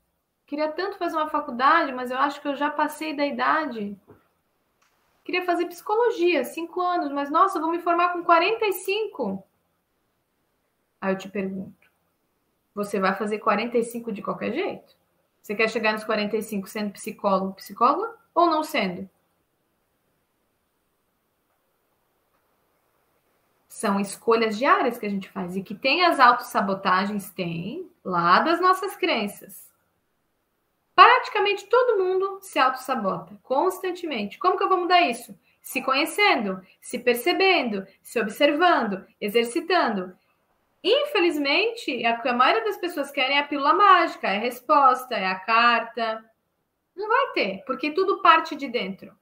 [0.46, 3.98] Queria tanto fazer uma faculdade, mas eu acho que eu já passei da idade.
[5.24, 9.42] Queria fazer psicologia, 5 anos, mas nossa, vou me formar com 45.
[11.00, 11.90] Aí eu te pergunto:
[12.74, 14.96] você vai fazer 45 de qualquer jeito?
[15.42, 19.10] Você quer chegar nos 45 sendo psicólogo, psicóloga ou não sendo?
[23.84, 28.58] São escolhas diárias que a gente faz e que tem as autossabotagens, tem lá das
[28.58, 29.70] nossas crenças.
[30.94, 34.38] Praticamente todo mundo se autossabota constantemente.
[34.38, 35.38] Como que eu vou mudar isso?
[35.60, 40.16] Se conhecendo, se percebendo, se observando, exercitando.
[40.82, 45.38] Infelizmente, a, a maioria das pessoas querem a pílula mágica, é a resposta, é a
[45.38, 46.24] carta.
[46.96, 49.14] Não vai ter, porque tudo parte de dentro.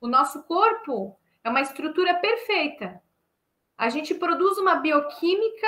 [0.00, 3.00] O nosso corpo é uma estrutura perfeita
[3.80, 5.66] a gente produz uma bioquímica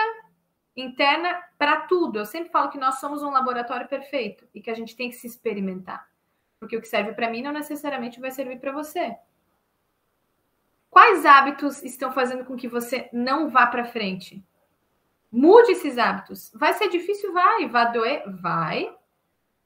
[0.77, 2.19] interna para tudo.
[2.19, 5.17] Eu sempre falo que nós somos um laboratório perfeito e que a gente tem que
[5.17, 6.07] se experimentar.
[6.61, 9.17] Porque o que serve para mim não necessariamente vai servir para você.
[10.91, 14.45] Quais hábitos estão fazendo com que você não vá para frente?
[15.31, 16.53] Mude esses hábitos.
[16.55, 17.33] Vai ser difícil?
[17.33, 17.67] Vai.
[17.67, 18.25] Vai doer?
[18.43, 18.95] Vai.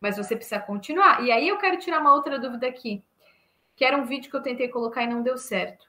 [0.01, 1.21] Mas você precisa continuar.
[1.25, 3.03] E aí eu quero tirar uma outra dúvida aqui,
[3.75, 5.85] que era um vídeo que eu tentei colocar e não deu certo.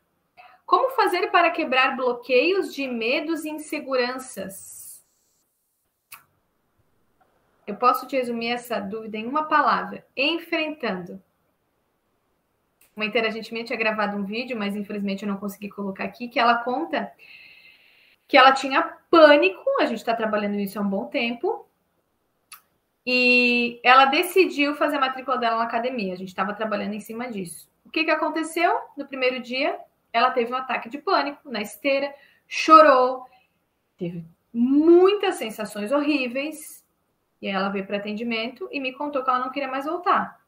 [0.68, 5.02] Como fazer para quebrar bloqueios de medos e inseguranças?
[7.66, 11.24] Eu posso te resumir essa dúvida em uma palavra: enfrentando.
[12.94, 16.40] Uma interagente minha tinha gravado um vídeo, mas infelizmente eu não consegui colocar aqui, que
[16.40, 17.14] ela conta
[18.28, 21.66] que ela tinha pânico, a gente está trabalhando nisso há um bom tempo,
[23.06, 26.12] e ela decidiu fazer a matrícula dela na academia.
[26.12, 27.70] A gente estava trabalhando em cima disso.
[27.86, 29.80] O que, que aconteceu no primeiro dia?
[30.18, 32.14] Ela teve um ataque de pânico na esteira,
[32.48, 33.26] chorou,
[33.98, 36.86] teve muitas sensações horríveis.
[37.42, 40.42] E aí ela veio para atendimento e me contou que ela não queria mais voltar.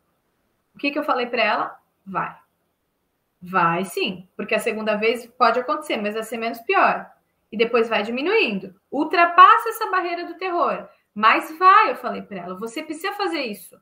[0.74, 1.80] O que, que eu falei para ela?
[2.06, 2.36] Vai.
[3.42, 7.10] Vai sim, porque a segunda vez pode acontecer, mas vai ser menos pior.
[7.52, 8.76] E depois vai diminuindo.
[8.92, 10.88] Ultrapassa essa barreira do terror.
[11.14, 13.80] Mas vai, eu falei para ela, você precisa fazer isso.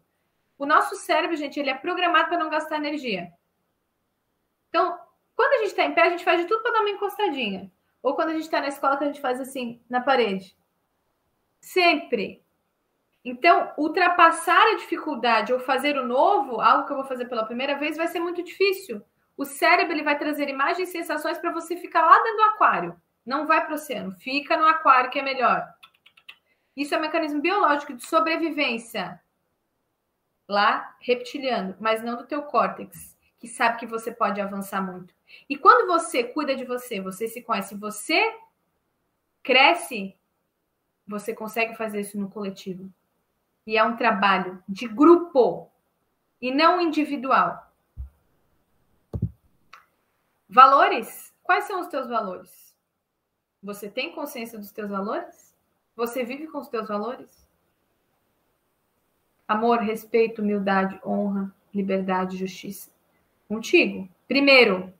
[0.58, 3.32] O nosso cérebro, gente, ele é programado para não gastar energia.
[4.70, 4.98] Então,
[5.38, 7.72] quando a gente está em pé, a gente faz de tudo para dar uma encostadinha.
[8.02, 10.58] Ou quando a gente está na escola, que a gente faz assim, na parede.
[11.62, 12.44] Sempre.
[13.24, 17.78] Então, ultrapassar a dificuldade ou fazer o novo, algo que eu vou fazer pela primeira
[17.78, 19.00] vez, vai ser muito difícil.
[19.38, 23.02] O cérebro ele vai trazer imagens e sensações para você ficar lá dentro do aquário.
[23.24, 25.68] Não vai para o oceano, fica no aquário que é melhor.
[26.76, 29.22] Isso é um mecanismo biológico de sobrevivência.
[30.50, 35.14] Lá, reptiliano, mas não do teu córtex que sabe que você pode avançar muito.
[35.50, 38.36] E quando você cuida de você, você se conhece, você
[39.44, 40.16] cresce,
[41.08, 42.92] você consegue fazer isso no coletivo.
[43.66, 45.70] E é um trabalho de grupo
[46.42, 47.72] e não individual.
[50.50, 51.34] Valores?
[51.44, 52.76] Quais são os teus valores?
[53.62, 55.56] Você tem consciência dos teus valores?
[55.96, 57.48] Você vive com os teus valores?
[59.48, 62.92] Amor, respeito, humildade, honra, liberdade, justiça.
[63.48, 64.10] Contigo.
[64.28, 64.94] Primeiro.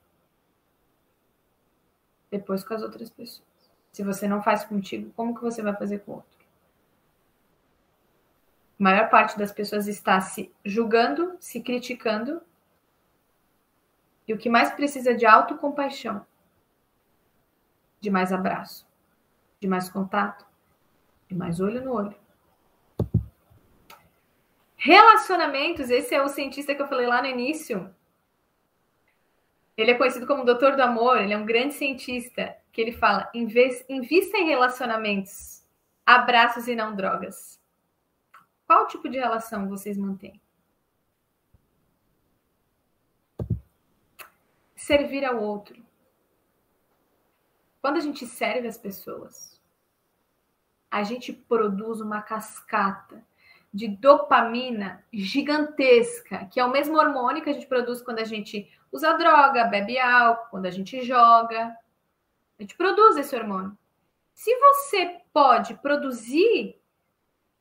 [2.30, 3.46] Depois com as outras pessoas.
[3.92, 6.38] Se você não faz contigo, como que você vai fazer com o outro?
[8.78, 12.40] A maior parte das pessoas está se julgando, se criticando.
[14.26, 16.24] E o que mais precisa de autocompaixão,
[17.98, 18.86] de mais abraço,
[19.58, 20.46] de mais contato,
[21.26, 22.14] de mais olho no olho.
[24.76, 27.92] Relacionamentos, esse é o cientista que eu falei lá no início.
[29.78, 33.30] Ele é conhecido como doutor do amor, ele é um grande cientista, que ele fala:
[33.32, 35.64] invista em relacionamentos,
[36.04, 37.62] abraços e não drogas.
[38.66, 40.42] Qual tipo de relação vocês mantêm?
[44.74, 45.80] Servir ao outro.
[47.80, 49.62] Quando a gente serve as pessoas,
[50.90, 53.24] a gente produz uma cascata
[53.72, 58.70] de dopamina gigantesca, que é o mesmo hormônio que a gente produz quando a gente
[58.90, 61.76] usa droga, bebe álcool, quando a gente joga.
[62.58, 63.76] A gente produz esse hormônio.
[64.34, 66.80] Se você pode produzir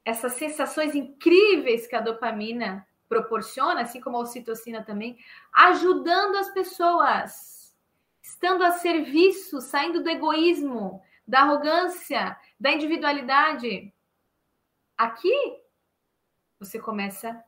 [0.05, 5.17] essas sensações incríveis que a dopamina proporciona, assim como a ocitocina também,
[5.53, 7.75] ajudando as pessoas,
[8.21, 13.93] estando a serviço, saindo do egoísmo, da arrogância, da individualidade.
[14.97, 15.57] Aqui
[16.59, 17.43] você começa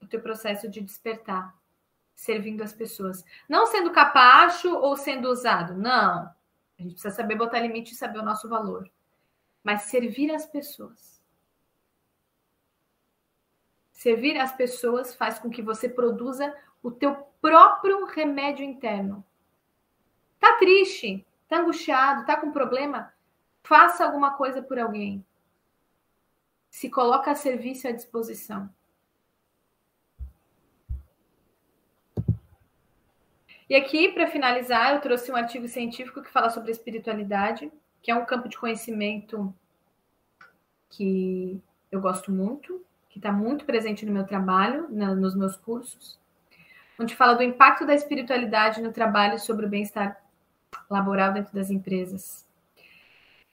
[0.00, 1.54] o teu processo de despertar,
[2.14, 6.30] servindo as pessoas, não sendo capacho ou sendo usado, não.
[6.78, 8.90] A gente precisa saber botar limite e saber o nosso valor,
[9.62, 11.20] mas servir as pessoas
[14.00, 19.22] Servir as pessoas faz com que você produza o teu próprio remédio interno.
[20.38, 23.12] Tá triste, tá angustiado, tá com problema?
[23.62, 25.22] Faça alguma coisa por alguém.
[26.80, 28.70] Se coloca a serviço à disposição.
[33.68, 37.70] E aqui, para finalizar, eu trouxe um artigo científico que fala sobre espiritualidade,
[38.00, 39.54] que é um campo de conhecimento
[40.88, 41.60] que
[41.92, 46.18] eu gosto muito, que está muito presente no meu trabalho, na, nos meus cursos,
[46.98, 50.18] onde fala do impacto da espiritualidade no trabalho sobre o bem-estar
[50.88, 52.48] laboral dentro das empresas.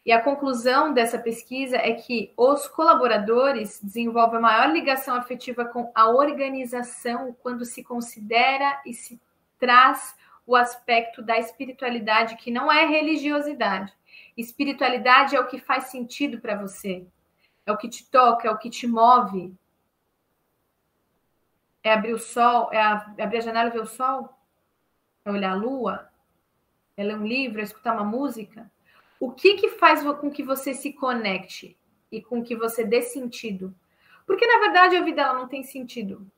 [0.07, 6.07] E a conclusão dessa pesquisa é que os colaboradores desenvolvem maior ligação afetiva com a
[6.07, 9.19] organização quando se considera e se
[9.59, 10.15] traz
[10.45, 13.93] o aspecto da espiritualidade, que não é religiosidade.
[14.37, 17.05] Espiritualidade é o que faz sentido para você,
[17.65, 19.53] é o que te toca, é o que te move.
[21.83, 24.33] É abrir o sol, é, abrir a janela e ver o sol?
[25.25, 26.07] É olhar a lua?
[26.95, 28.71] É ler um livro, é escutar uma música?
[29.19, 31.77] O que que faz com que você se conecte
[32.11, 33.73] e com que você dê sentido?
[34.25, 36.29] Porque na verdade a vida ela não tem sentido.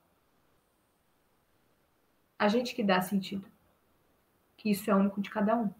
[2.37, 3.45] A gente que dá sentido.
[4.55, 5.73] Que isso é único de cada um.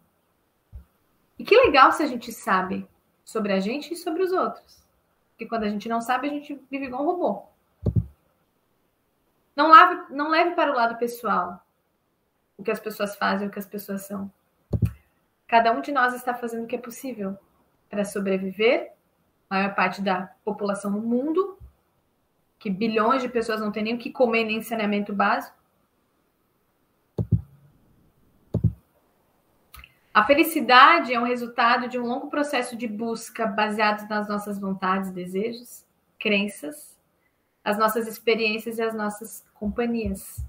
[1.38, 2.86] E que legal se a gente sabe
[3.24, 4.84] sobre a gente e sobre os outros.
[5.30, 7.46] Porque quando a gente não sabe, a gente vive igual um robô.
[9.56, 11.64] Não leve, não leve para o lado pessoal
[12.58, 14.30] o que as pessoas fazem, o que as pessoas são.
[15.50, 17.36] Cada um de nós está fazendo o que é possível
[17.88, 18.92] para sobreviver.
[19.50, 21.58] A maior parte da população no mundo,
[22.56, 25.58] que bilhões de pessoas não têm nem o que comer, nem saneamento básico.
[30.14, 35.10] A felicidade é um resultado de um longo processo de busca baseado nas nossas vontades,
[35.10, 35.84] desejos,
[36.16, 36.96] crenças,
[37.64, 40.48] as nossas experiências e as nossas companhias.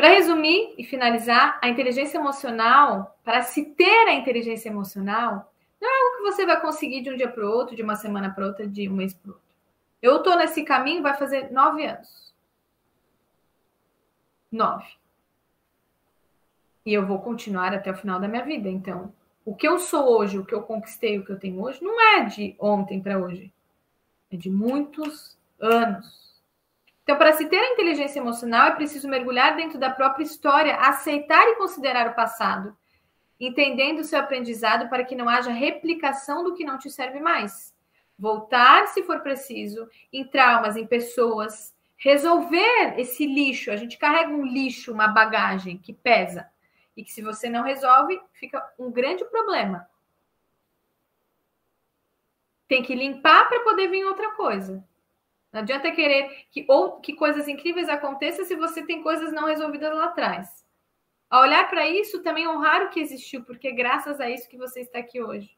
[0.00, 6.02] Para resumir e finalizar, a inteligência emocional, para se ter a inteligência emocional, não é
[6.02, 8.46] algo que você vai conseguir de um dia para o outro, de uma semana para
[8.46, 9.44] outra, de um mês para outro.
[10.00, 12.34] Eu estou nesse caminho, vai fazer nove anos.
[14.50, 15.00] Nove
[16.84, 18.68] e eu vou continuar até o final da minha vida.
[18.68, 19.12] Então,
[19.44, 22.00] o que eu sou hoje, o que eu conquistei, o que eu tenho hoje, não
[22.00, 23.52] é de ontem para hoje.
[24.30, 26.29] É de muitos anos.
[27.02, 31.46] Então, para se ter a inteligência emocional, é preciso mergulhar dentro da própria história, aceitar
[31.48, 32.76] e considerar o passado,
[33.38, 37.74] entendendo o seu aprendizado para que não haja replicação do que não te serve mais.
[38.18, 43.70] Voltar, se for preciso, em traumas, em pessoas, resolver esse lixo.
[43.70, 46.48] A gente carrega um lixo, uma bagagem que pesa
[46.96, 49.88] e que se você não resolve, fica um grande problema.
[52.70, 54.82] tem que limpar para poder vir outra coisa.
[55.52, 59.94] Não adianta querer que ou que coisas incríveis aconteçam se você tem coisas não resolvidas
[59.94, 60.64] lá atrás.
[61.28, 64.56] A olhar para isso, também honrar o que existiu, porque é graças a isso que
[64.56, 65.56] você está aqui hoje.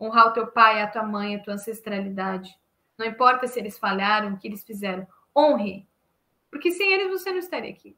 [0.00, 2.58] Honrar o teu pai, a tua mãe, a tua ancestralidade.
[2.96, 5.06] Não importa se eles falharam, o que eles fizeram.
[5.36, 5.86] Honre.
[6.50, 7.96] Porque sem eles você não estaria aqui.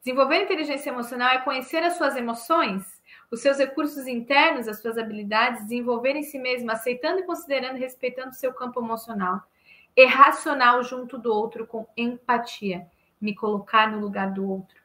[0.00, 3.00] Desenvolver inteligência emocional é conhecer as suas emoções,
[3.30, 8.30] os seus recursos internos, as suas habilidades, desenvolver em si mesmo, aceitando e considerando respeitando
[8.30, 9.42] o seu campo emocional
[9.96, 12.86] e racional junto do outro com empatia,
[13.20, 14.76] me colocar no lugar do outro,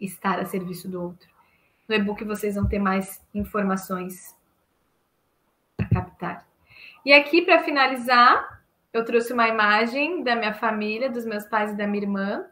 [0.00, 1.28] estar a serviço do outro.
[1.88, 4.34] No e-book vocês vão ter mais informações
[5.76, 6.46] para captar.
[7.04, 8.62] E aqui, para finalizar,
[8.92, 12.46] eu trouxe uma imagem da minha família, dos meus pais e da minha irmã,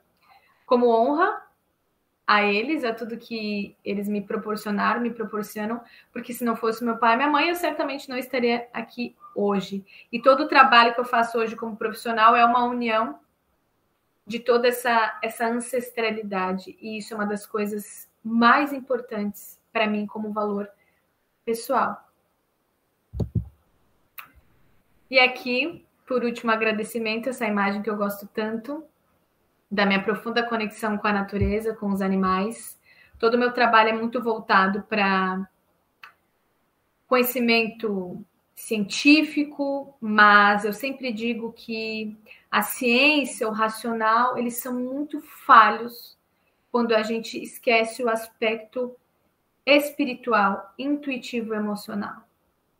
[0.66, 1.42] como honra
[2.32, 6.96] a eles, a tudo que eles me proporcionaram, me proporcionam, porque se não fosse meu
[6.96, 9.84] pai e minha mãe, eu certamente não estaria aqui hoje.
[10.10, 13.20] E todo o trabalho que eu faço hoje como profissional é uma união
[14.26, 16.74] de toda essa, essa ancestralidade.
[16.80, 20.70] E isso é uma das coisas mais importantes para mim como valor
[21.44, 22.02] pessoal.
[25.10, 28.82] E aqui, por último, agradecimento essa imagem que eu gosto tanto
[29.72, 32.78] da minha profunda conexão com a natureza, com os animais.
[33.18, 35.48] Todo o meu trabalho é muito voltado para
[37.06, 38.22] conhecimento
[38.54, 42.14] científico, mas eu sempre digo que
[42.50, 46.18] a ciência, o racional, eles são muito falhos
[46.70, 48.94] quando a gente esquece o aspecto
[49.64, 52.28] espiritual, intuitivo, emocional.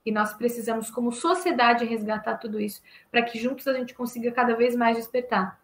[0.05, 4.55] E nós precisamos, como sociedade, resgatar tudo isso para que juntos a gente consiga cada
[4.55, 5.62] vez mais despertar.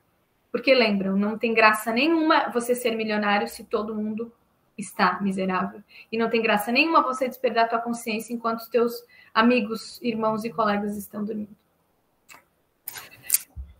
[0.50, 4.32] Porque lembram, não tem graça nenhuma você ser milionário se todo mundo
[4.76, 5.82] está miserável.
[6.10, 9.04] E não tem graça nenhuma você despertar tua consciência enquanto os teus
[9.34, 11.56] amigos, irmãos e colegas estão dormindo.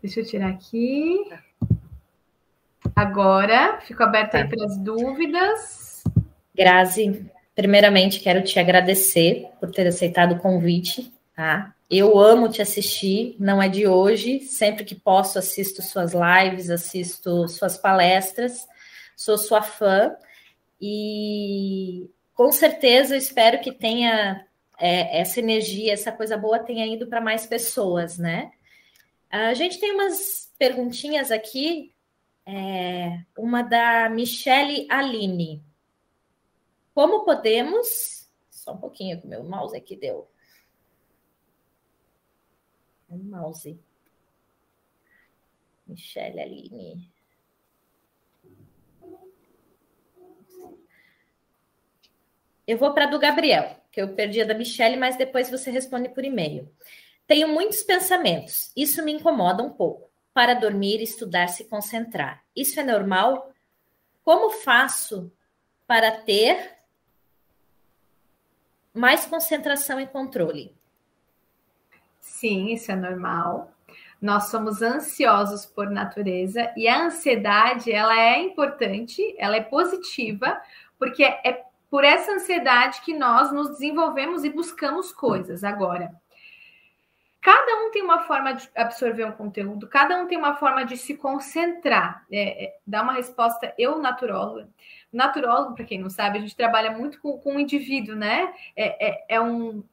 [0.01, 1.29] Deixa eu tirar aqui.
[2.95, 6.03] Agora, fico aberta aí para as dúvidas.
[6.55, 11.73] Grazi, primeiramente quero te agradecer por ter aceitado o convite, tá?
[11.89, 17.47] Eu amo te assistir, não é de hoje, sempre que posso assisto suas lives, assisto
[17.47, 18.67] suas palestras,
[19.15, 20.15] sou sua fã
[20.79, 24.45] e com certeza espero que tenha
[24.77, 28.51] é, essa energia, essa coisa boa tenha ido para mais pessoas, né?
[29.29, 31.91] A gente tem umas perguntinhas aqui,
[32.45, 35.63] é, uma da Michele Aline.
[36.93, 38.27] Como podemos.
[38.49, 40.27] Só um pouquinho que o meu mouse aqui deu.
[43.09, 43.79] Um mouse.
[45.87, 47.09] Michele Aline.
[52.67, 56.09] Eu vou para do Gabriel, que eu perdi a da Michelle, mas depois você responde
[56.09, 56.71] por e-mail.
[57.25, 58.71] Tenho muitos pensamentos.
[58.75, 60.07] Isso me incomoda um pouco.
[60.33, 62.43] Para dormir, estudar, se concentrar.
[62.55, 63.51] Isso é normal?
[64.23, 65.31] Como faço
[65.87, 66.77] para ter
[68.93, 70.78] mais concentração e controle?
[72.29, 73.73] Sim, isso é normal.
[74.21, 80.61] Nós somos ansiosos por natureza e a ansiedade, ela é importante, ela é positiva,
[80.97, 85.63] porque é por essa ansiedade que nós nos desenvolvemos e buscamos coisas.
[85.63, 86.13] Agora,
[87.41, 90.95] cada um tem uma forma de absorver um conteúdo, cada um tem uma forma de
[90.95, 93.73] se concentrar, é, é, uma resposta.
[93.77, 94.69] Eu, naturóloga,
[95.11, 98.53] naturólogo, para quem não sabe, a gente trabalha muito com, com o indivíduo, né?
[98.75, 99.83] É, é, é um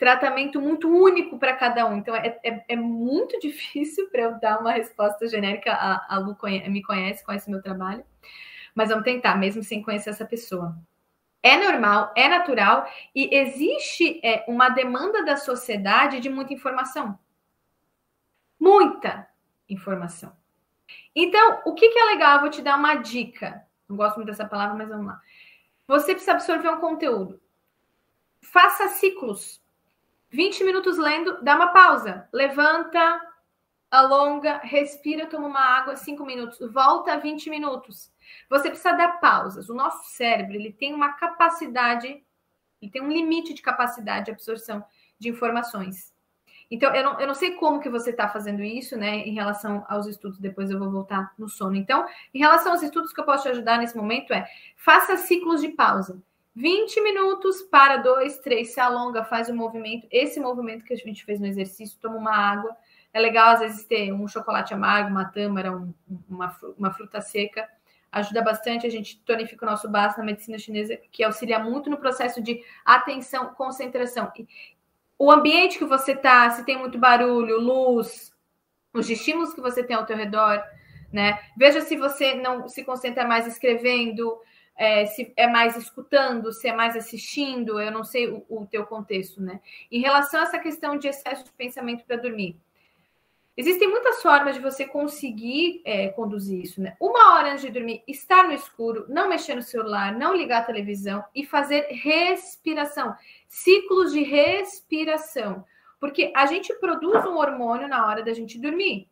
[0.00, 1.98] tratamento muito único para cada um.
[1.98, 5.72] Então, é, é, é muito difícil para eu dar uma resposta genérica.
[5.72, 8.04] A, a Lu conhece, me conhece, conhece o meu trabalho.
[8.74, 10.76] Mas vamos tentar, mesmo sem conhecer essa pessoa
[11.42, 17.18] é normal, é natural e existe é, uma demanda da sociedade de muita informação.
[18.58, 19.26] Muita
[19.68, 20.36] informação.
[21.14, 22.34] Então, o que, que é legal?
[22.34, 23.66] Eu vou te dar uma dica.
[23.88, 25.20] Não gosto muito dessa palavra, mas vamos lá.
[25.88, 27.40] Você precisa absorver um conteúdo.
[28.42, 29.62] Faça ciclos.
[30.30, 32.28] 20 minutos lendo, dá uma pausa.
[32.32, 33.20] Levanta,
[33.90, 36.58] alonga, respira, toma uma água, 5 minutos.
[36.72, 38.12] Volta a 20 minutos.
[38.48, 39.68] Você precisa dar pausas.
[39.68, 42.22] O nosso cérebro ele tem uma capacidade,
[42.80, 44.84] ele tem um limite de capacidade de absorção
[45.18, 46.14] de informações.
[46.70, 49.84] Então, eu não, eu não sei como que você está fazendo isso, né, em relação
[49.88, 51.74] aos estudos, depois eu vou voltar no sono.
[51.74, 54.46] Então, em relação aos estudos que eu posso te ajudar nesse momento é,
[54.76, 56.22] faça ciclos de pausa.
[56.54, 60.06] 20 minutos, para dois, três, se alonga, faz o um movimento.
[60.10, 62.76] Esse movimento que a gente fez no exercício, toma uma água.
[63.12, 65.92] É legal, às vezes, ter um chocolate amargo, uma tâmara, um,
[66.28, 67.68] uma, uma fruta seca
[68.10, 68.86] ajuda bastante.
[68.86, 72.62] A gente tonifica o nosso baço na medicina chinesa, que auxilia muito no processo de
[72.84, 74.32] atenção, concentração.
[75.18, 78.34] O ambiente que você tá, se tem muito barulho, luz,
[78.92, 80.62] os estímulos que você tem ao teu redor,
[81.12, 81.38] né?
[81.56, 84.40] Veja se você não se concentra mais escrevendo,
[84.80, 88.86] é, se é mais escutando, se é mais assistindo, eu não sei o, o teu
[88.86, 89.60] contexto, né?
[89.92, 92.56] Em relação a essa questão de excesso de pensamento para dormir.
[93.54, 96.96] Existem muitas formas de você conseguir é, conduzir isso, né?
[96.98, 100.64] Uma hora antes de dormir, estar no escuro, não mexer no celular, não ligar a
[100.64, 103.14] televisão e fazer respiração,
[103.48, 105.62] ciclos de respiração,
[106.00, 109.10] porque a gente produz um hormônio na hora da gente dormir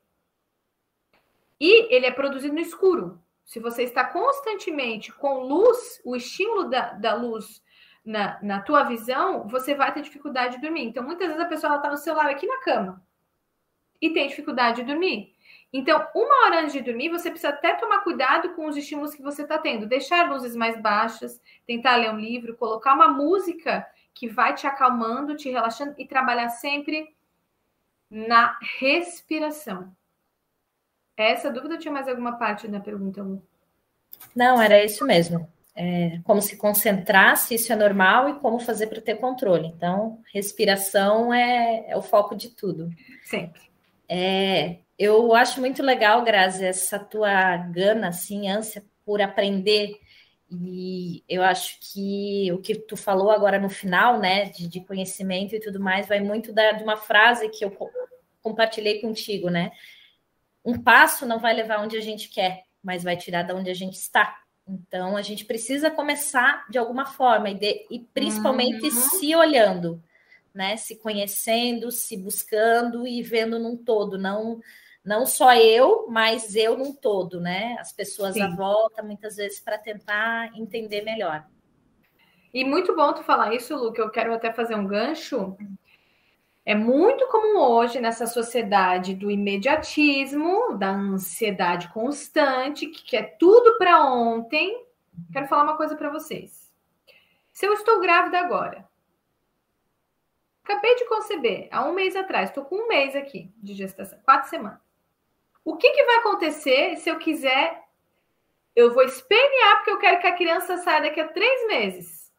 [1.61, 3.21] e ele é produzido no escuro.
[3.49, 7.63] Se você está constantemente com luz, o estímulo da, da luz
[8.05, 10.85] na, na tua visão, você vai ter dificuldade de dormir.
[10.85, 13.03] Então, muitas vezes a pessoa está no celular aqui na cama
[14.03, 15.35] e tem dificuldade de dormir.
[15.73, 19.23] Então, uma hora antes de dormir, você precisa até tomar cuidado com os estímulos que
[19.23, 19.87] você está tendo.
[19.87, 25.35] Deixar luzes mais baixas, tentar ler um livro, colocar uma música que vai te acalmando,
[25.35, 27.17] te relaxando e trabalhar sempre
[28.11, 29.97] na respiração.
[31.19, 33.43] Essa dúvida tinha mais alguma parte da pergunta, Lu?
[34.35, 35.49] Não, era isso mesmo.
[35.75, 39.67] É, como se concentrar, se isso é normal e como fazer para ter controle.
[39.69, 42.91] Então, respiração é, é o foco de tudo.
[43.25, 43.63] Sempre.
[44.09, 49.99] É, eu acho muito legal, Grazi, essa tua gana, assim, ânsia por aprender.
[50.51, 55.55] E eu acho que o que tu falou agora no final, né, de, de conhecimento
[55.55, 57.77] e tudo mais, vai muito da, de uma frase que eu
[58.43, 59.71] compartilhei contigo, né?
[60.69, 63.75] Um passo não vai levar onde a gente quer, mas vai tirar de onde a
[63.75, 64.37] gente está.
[64.67, 68.91] Então, a gente precisa começar de alguma forma e, de, e principalmente uhum.
[68.91, 70.03] se olhando
[70.59, 70.77] né?
[70.77, 74.61] Se conhecendo, se buscando e vendo num todo, não
[75.05, 77.77] não só eu, mas eu num todo, né?
[77.79, 78.43] As pessoas Sim.
[78.43, 81.47] à volta, muitas vezes, para tentar entender melhor.
[82.53, 85.57] E muito bom tu falar isso, Lu, que eu quero até fazer um gancho.
[86.69, 94.05] É muito comum hoje nessa sociedade do imediatismo, da ansiedade constante, que quer tudo para
[94.05, 94.85] ontem.
[95.33, 96.71] Quero falar uma coisa para vocês.
[97.55, 98.87] Se eu estou grávida agora,
[100.63, 104.51] Acabei de conceber, há um mês atrás, estou com um mês aqui de gestação, quatro
[104.51, 104.79] semanas.
[105.65, 107.83] O que, que vai acontecer se eu quiser?
[108.77, 112.31] Eu vou espernear porque eu quero que a criança saia daqui a três meses.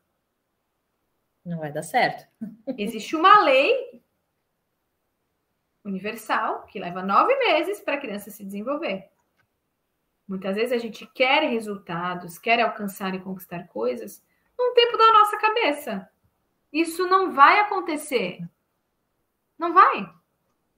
[1.43, 2.27] Não vai dar certo.
[2.77, 3.99] Existe uma lei
[5.90, 9.10] universal que leva nove meses para a criança se desenvolver.
[10.28, 14.24] Muitas vezes a gente quer resultados, quer alcançar e conquistar coisas
[14.57, 16.10] num tempo da nossa cabeça.
[16.72, 18.40] Isso não vai acontecer.
[19.57, 20.07] Não vai.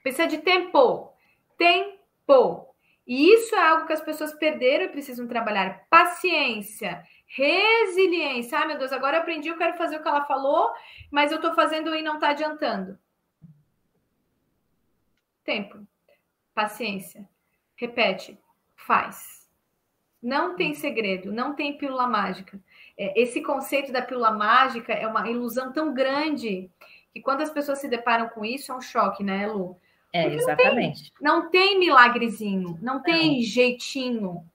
[0.02, 1.14] Precisa de tempo.
[1.58, 2.74] Tempo.
[3.06, 5.86] E isso é algo que as pessoas perderam e precisam trabalhar.
[5.90, 8.58] Paciência, resiliência.
[8.58, 10.72] Ah, meu Deus, agora eu aprendi, eu quero fazer o que ela falou,
[11.12, 12.98] mas eu estou fazendo e não está adiantando.
[15.44, 15.80] Tempo.
[16.54, 17.28] Paciência.
[17.76, 18.38] Repete.
[18.76, 19.50] Faz.
[20.22, 22.60] Não tem segredo, não tem pílula mágica
[23.02, 26.70] é, esse conceito da pílula mágica é uma ilusão tão grande
[27.12, 29.76] que quando as pessoas se deparam com isso é um choque, né, Lu?
[30.14, 31.12] É, Porque exatamente.
[31.20, 33.42] Não tem, não tem milagrezinho, não tem não.
[33.42, 34.46] jeitinho.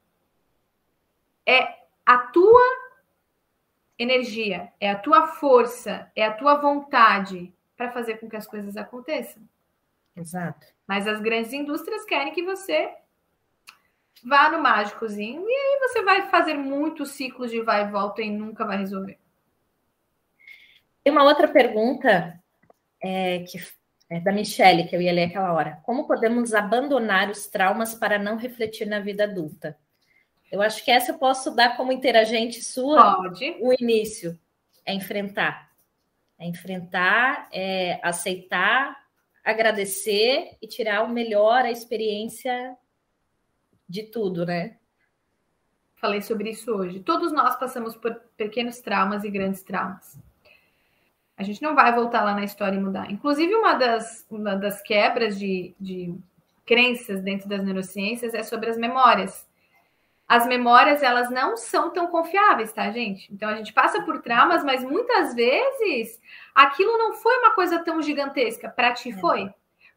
[1.45, 2.63] É a tua
[3.99, 8.77] energia, é a tua força, é a tua vontade para fazer com que as coisas
[8.77, 9.43] aconteçam.
[10.15, 10.67] Exato.
[10.87, 12.91] Mas as grandes indústrias querem que você
[14.25, 18.31] vá no mágicozinho e aí você vai fazer muitos ciclos de vai e volta e
[18.31, 19.19] nunca vai resolver.
[21.03, 22.41] Tem uma outra pergunta
[23.03, 23.59] é, que
[24.09, 25.81] é da Michelle, que eu ia ler aquela hora.
[25.85, 29.77] Como podemos abandonar os traumas para não refletir na vida adulta?
[30.51, 33.17] Eu acho que essa eu posso dar como interagente sua.
[33.17, 33.57] Pode.
[33.61, 34.39] O início
[34.85, 35.71] é enfrentar.
[36.39, 39.06] É enfrentar, é aceitar,
[39.47, 42.77] agradecer e tirar o melhor, a experiência
[43.89, 44.77] de tudo, né?
[45.95, 46.99] Falei sobre isso hoje.
[46.99, 50.19] Todos nós passamos por pequenos traumas e grandes traumas.
[51.37, 53.09] A gente não vai voltar lá na história e mudar.
[53.09, 56.13] Inclusive, uma das, uma das quebras de, de
[56.65, 59.47] crenças dentro das neurociências é sobre as memórias.
[60.27, 63.33] As memórias, elas não são tão confiáveis, tá, gente?
[63.33, 66.21] Então, a gente passa por traumas, mas muitas vezes
[66.57, 68.71] aquilo não foi uma coisa tão gigantesca.
[68.71, 69.17] Para ti é.
[69.19, 69.51] foi.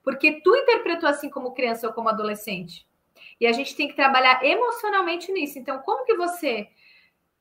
[0.04, 2.88] Porque tu interpretou assim como criança ou como adolescente.
[3.40, 5.58] E a gente tem que trabalhar emocionalmente nisso.
[5.58, 6.70] Então, como que você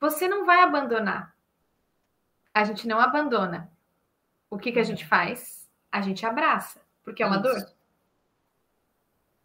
[0.01, 1.35] você não vai abandonar?
[2.55, 3.70] A gente não abandona.
[4.49, 5.69] O que que a gente faz?
[5.90, 7.43] A gente abraça, porque é uma Isso.
[7.43, 7.73] dor.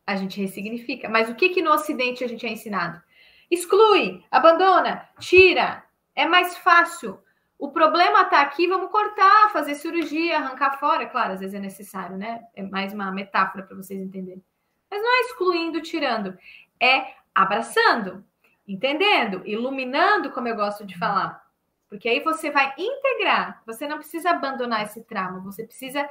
[0.06, 1.10] A gente ressignifica.
[1.10, 3.02] Mas o que que no ocidente a gente é ensinado?
[3.50, 5.84] Exclui, abandona, tira.
[6.16, 7.23] É mais fácil.
[7.64, 11.06] O problema está aqui, vamos cortar, fazer cirurgia, arrancar fora.
[11.06, 12.46] Claro, às vezes é necessário, né?
[12.54, 14.44] É mais uma metáfora para vocês entenderem.
[14.92, 16.38] Mas não é excluindo, tirando,
[16.78, 18.22] é abraçando,
[18.68, 21.42] entendendo, iluminando, como eu gosto de falar.
[21.88, 26.10] Porque aí você vai integrar, você não precisa abandonar esse trauma, você precisa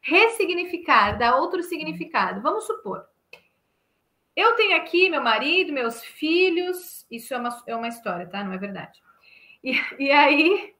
[0.00, 2.40] ressignificar, dar outro significado.
[2.40, 3.06] Vamos supor,
[4.34, 8.42] eu tenho aqui meu marido, meus filhos, isso é uma, é uma história, tá?
[8.42, 9.00] Não é verdade.
[9.62, 10.74] E, e aí,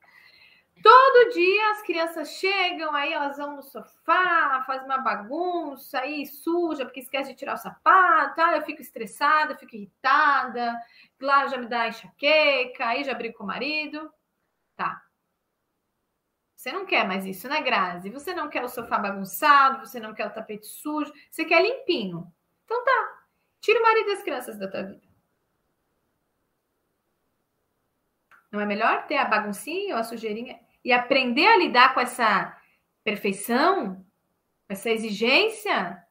[0.83, 6.85] todo dia as crianças chegam, aí elas vão no sofá, fazem uma bagunça, aí suja,
[6.85, 8.57] porque esquece de tirar o sapato, tá?
[8.57, 10.77] eu fico estressada, fico irritada,
[11.21, 14.13] lá já me dá enxaqueca, aí já brigo com o marido.
[14.77, 15.03] Tá.
[16.57, 18.11] Você não quer mais isso, né, Grazi?
[18.11, 22.33] Você não quer o sofá bagunçado, você não quer o tapete sujo, você quer limpinho.
[22.65, 23.25] Então tá.
[23.61, 25.09] Tira o marido das crianças da tua vida.
[28.51, 32.57] Não é melhor ter a baguncinha ou a sujeirinha e aprender a lidar com essa
[33.05, 34.05] perfeição,
[34.69, 36.03] essa exigência?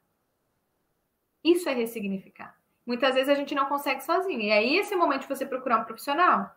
[1.44, 2.58] Isso é ressignificar.
[2.86, 4.42] Muitas vezes a gente não consegue sozinho.
[4.42, 6.56] E aí esse é o momento de você procurar um profissional.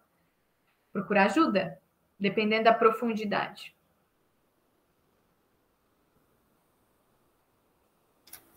[0.92, 1.80] Procurar ajuda,
[2.18, 3.74] dependendo da profundidade.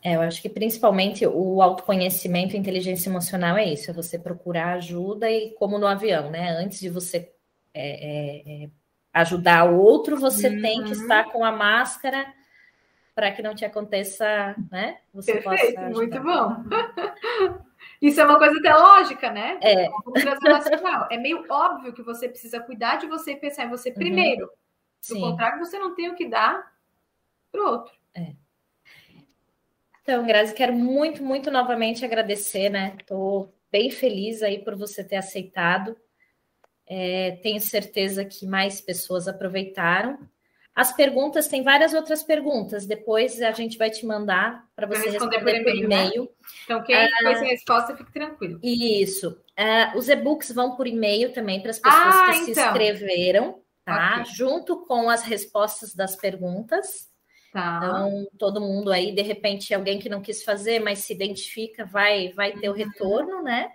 [0.03, 4.73] É, eu acho que principalmente o autoconhecimento e inteligência emocional é isso, é você procurar
[4.73, 6.49] ajuda e como no avião, né?
[6.49, 7.33] Antes de você
[7.73, 8.69] é, é, é
[9.13, 10.61] ajudar o outro, você uhum.
[10.61, 12.33] tem que estar com a máscara
[13.13, 14.97] para que não te aconteça, né?
[15.13, 16.55] Você Perfeito, possa muito bom.
[18.01, 19.59] Isso é uma coisa até lógica, né?
[19.61, 19.87] É.
[21.11, 23.95] É meio óbvio que você precisa cuidar de você e pensar em você uhum.
[23.95, 24.49] primeiro.
[25.07, 26.73] Do contrário, você não tem o que dar
[27.51, 27.93] para o outro.
[28.15, 28.33] É.
[30.01, 32.95] Então, Grazi, quero muito, muito novamente agradecer, né?
[32.99, 35.95] Estou bem feliz aí por você ter aceitado.
[36.87, 40.19] É, tenho certeza que mais pessoas aproveitaram.
[40.75, 42.87] As perguntas, tem várias outras perguntas.
[42.87, 46.23] Depois a gente vai te mandar para você responder, responder, por e-mail.
[46.23, 46.29] Né?
[46.63, 48.59] Então, quem ah, foi sem resposta, fique tranquilo.
[48.63, 49.39] Isso.
[49.55, 52.53] Ah, os e-books vão por e-mail também para as pessoas ah, que então.
[52.55, 54.21] se inscreveram, tá?
[54.21, 54.33] Okay.
[54.33, 57.07] Junto com as respostas das perguntas.
[57.53, 57.77] Tá.
[57.77, 62.33] Então, todo mundo aí, de repente, alguém que não quis fazer, mas se identifica, vai,
[62.33, 62.73] vai ter uhum.
[62.73, 63.69] o retorno, né?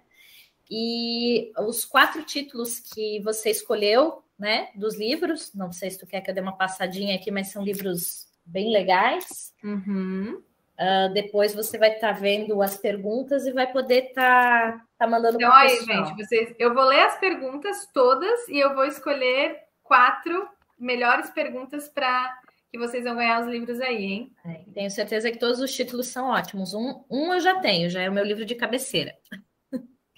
[0.70, 6.20] E os quatro títulos que você escolheu, né, dos livros, não sei se tu quer
[6.20, 9.55] que eu dê uma passadinha aqui, mas são livros bem legais.
[9.65, 10.43] Uhum.
[10.78, 15.07] Uh, depois você vai estar tá vendo as perguntas e vai poder estar tá, tá
[15.09, 19.59] mandando Então, aí, gente, vocês, eu vou ler as perguntas todas e eu vou escolher
[19.82, 22.32] quatro melhores perguntas para
[22.70, 24.32] que vocês vão ganhar os livros aí, hein?
[24.45, 26.74] É, tenho certeza que todos os títulos são ótimos.
[26.74, 29.16] Um, um eu já tenho, já é o meu livro de cabeceira.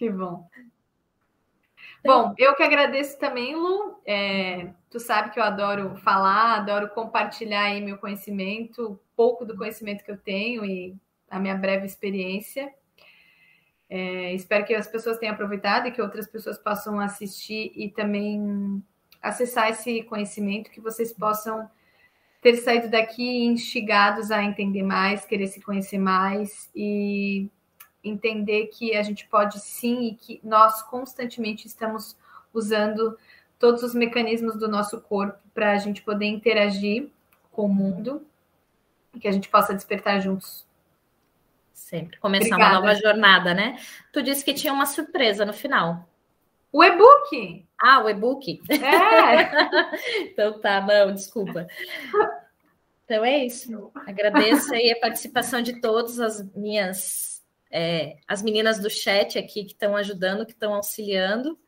[0.01, 0.49] Que bom.
[2.03, 4.01] Bom, eu que agradeço também, Lu.
[4.07, 10.03] É, tu sabe que eu adoro falar, adoro compartilhar aí meu conhecimento, pouco do conhecimento
[10.03, 10.97] que eu tenho e
[11.29, 12.73] a minha breve experiência.
[13.91, 18.83] É, espero que as pessoas tenham aproveitado e que outras pessoas possam assistir e também
[19.21, 21.71] acessar esse conhecimento, que vocês possam
[22.41, 27.51] ter saído daqui instigados a entender mais, querer se conhecer mais e
[28.03, 32.17] entender que a gente pode sim e que nós constantemente estamos
[32.53, 33.19] usando
[33.59, 37.09] todos os mecanismos do nosso corpo para a gente poder interagir
[37.53, 38.27] com o mundo
[39.15, 40.67] e que a gente possa despertar juntos.
[41.73, 42.19] Sempre.
[42.19, 42.79] Começar Obrigada.
[42.79, 43.79] uma nova jornada, né?
[44.13, 46.09] Tu disse que tinha uma surpresa no final.
[46.73, 47.67] O e-book.
[47.79, 48.61] Ah, o e-book?
[48.71, 50.23] É.
[50.23, 51.67] então tá, não, desculpa.
[53.05, 53.91] Então é isso.
[54.07, 57.30] Agradeço aí a participação de todas as minhas,
[57.71, 61.59] é, as meninas do chat aqui que estão ajudando, que estão auxiliando.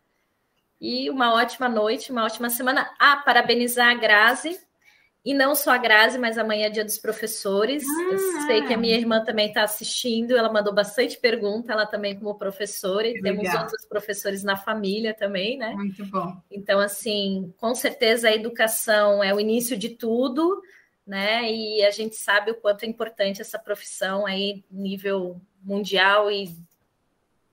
[0.81, 2.91] E uma ótima noite, uma ótima semana.
[2.99, 4.59] Ah, parabenizar a Grazi
[5.25, 7.85] e não só a Grazi, mas amanhã é dia dos professores.
[7.87, 11.87] Ah, Eu sei que a minha irmã também está assistindo, ela mandou bastante pergunta, ela
[11.87, 15.73] também como professora, e temos outros professores na família também, né?
[15.75, 16.37] Muito bom.
[16.51, 20.61] Então, assim, com certeza a educação é o início de tudo,
[21.07, 21.49] né?
[21.49, 26.55] E a gente sabe o quanto é importante essa profissão aí, nível mundial e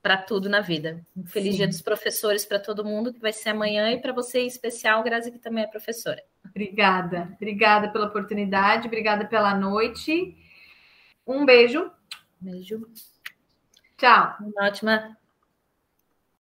[0.02, 1.06] para tudo na vida.
[1.16, 1.58] Um feliz Sim.
[1.58, 5.04] dia dos professores para todo mundo, que vai ser amanhã, e para você em especial,
[5.04, 6.24] Grazi, que também é professora.
[6.46, 10.36] Obrigada, obrigada pela oportunidade, obrigada pela noite.
[11.28, 11.92] Um beijo.
[12.40, 12.88] Beijo.
[13.98, 14.38] Tchau.
[14.40, 15.19] Uma ótima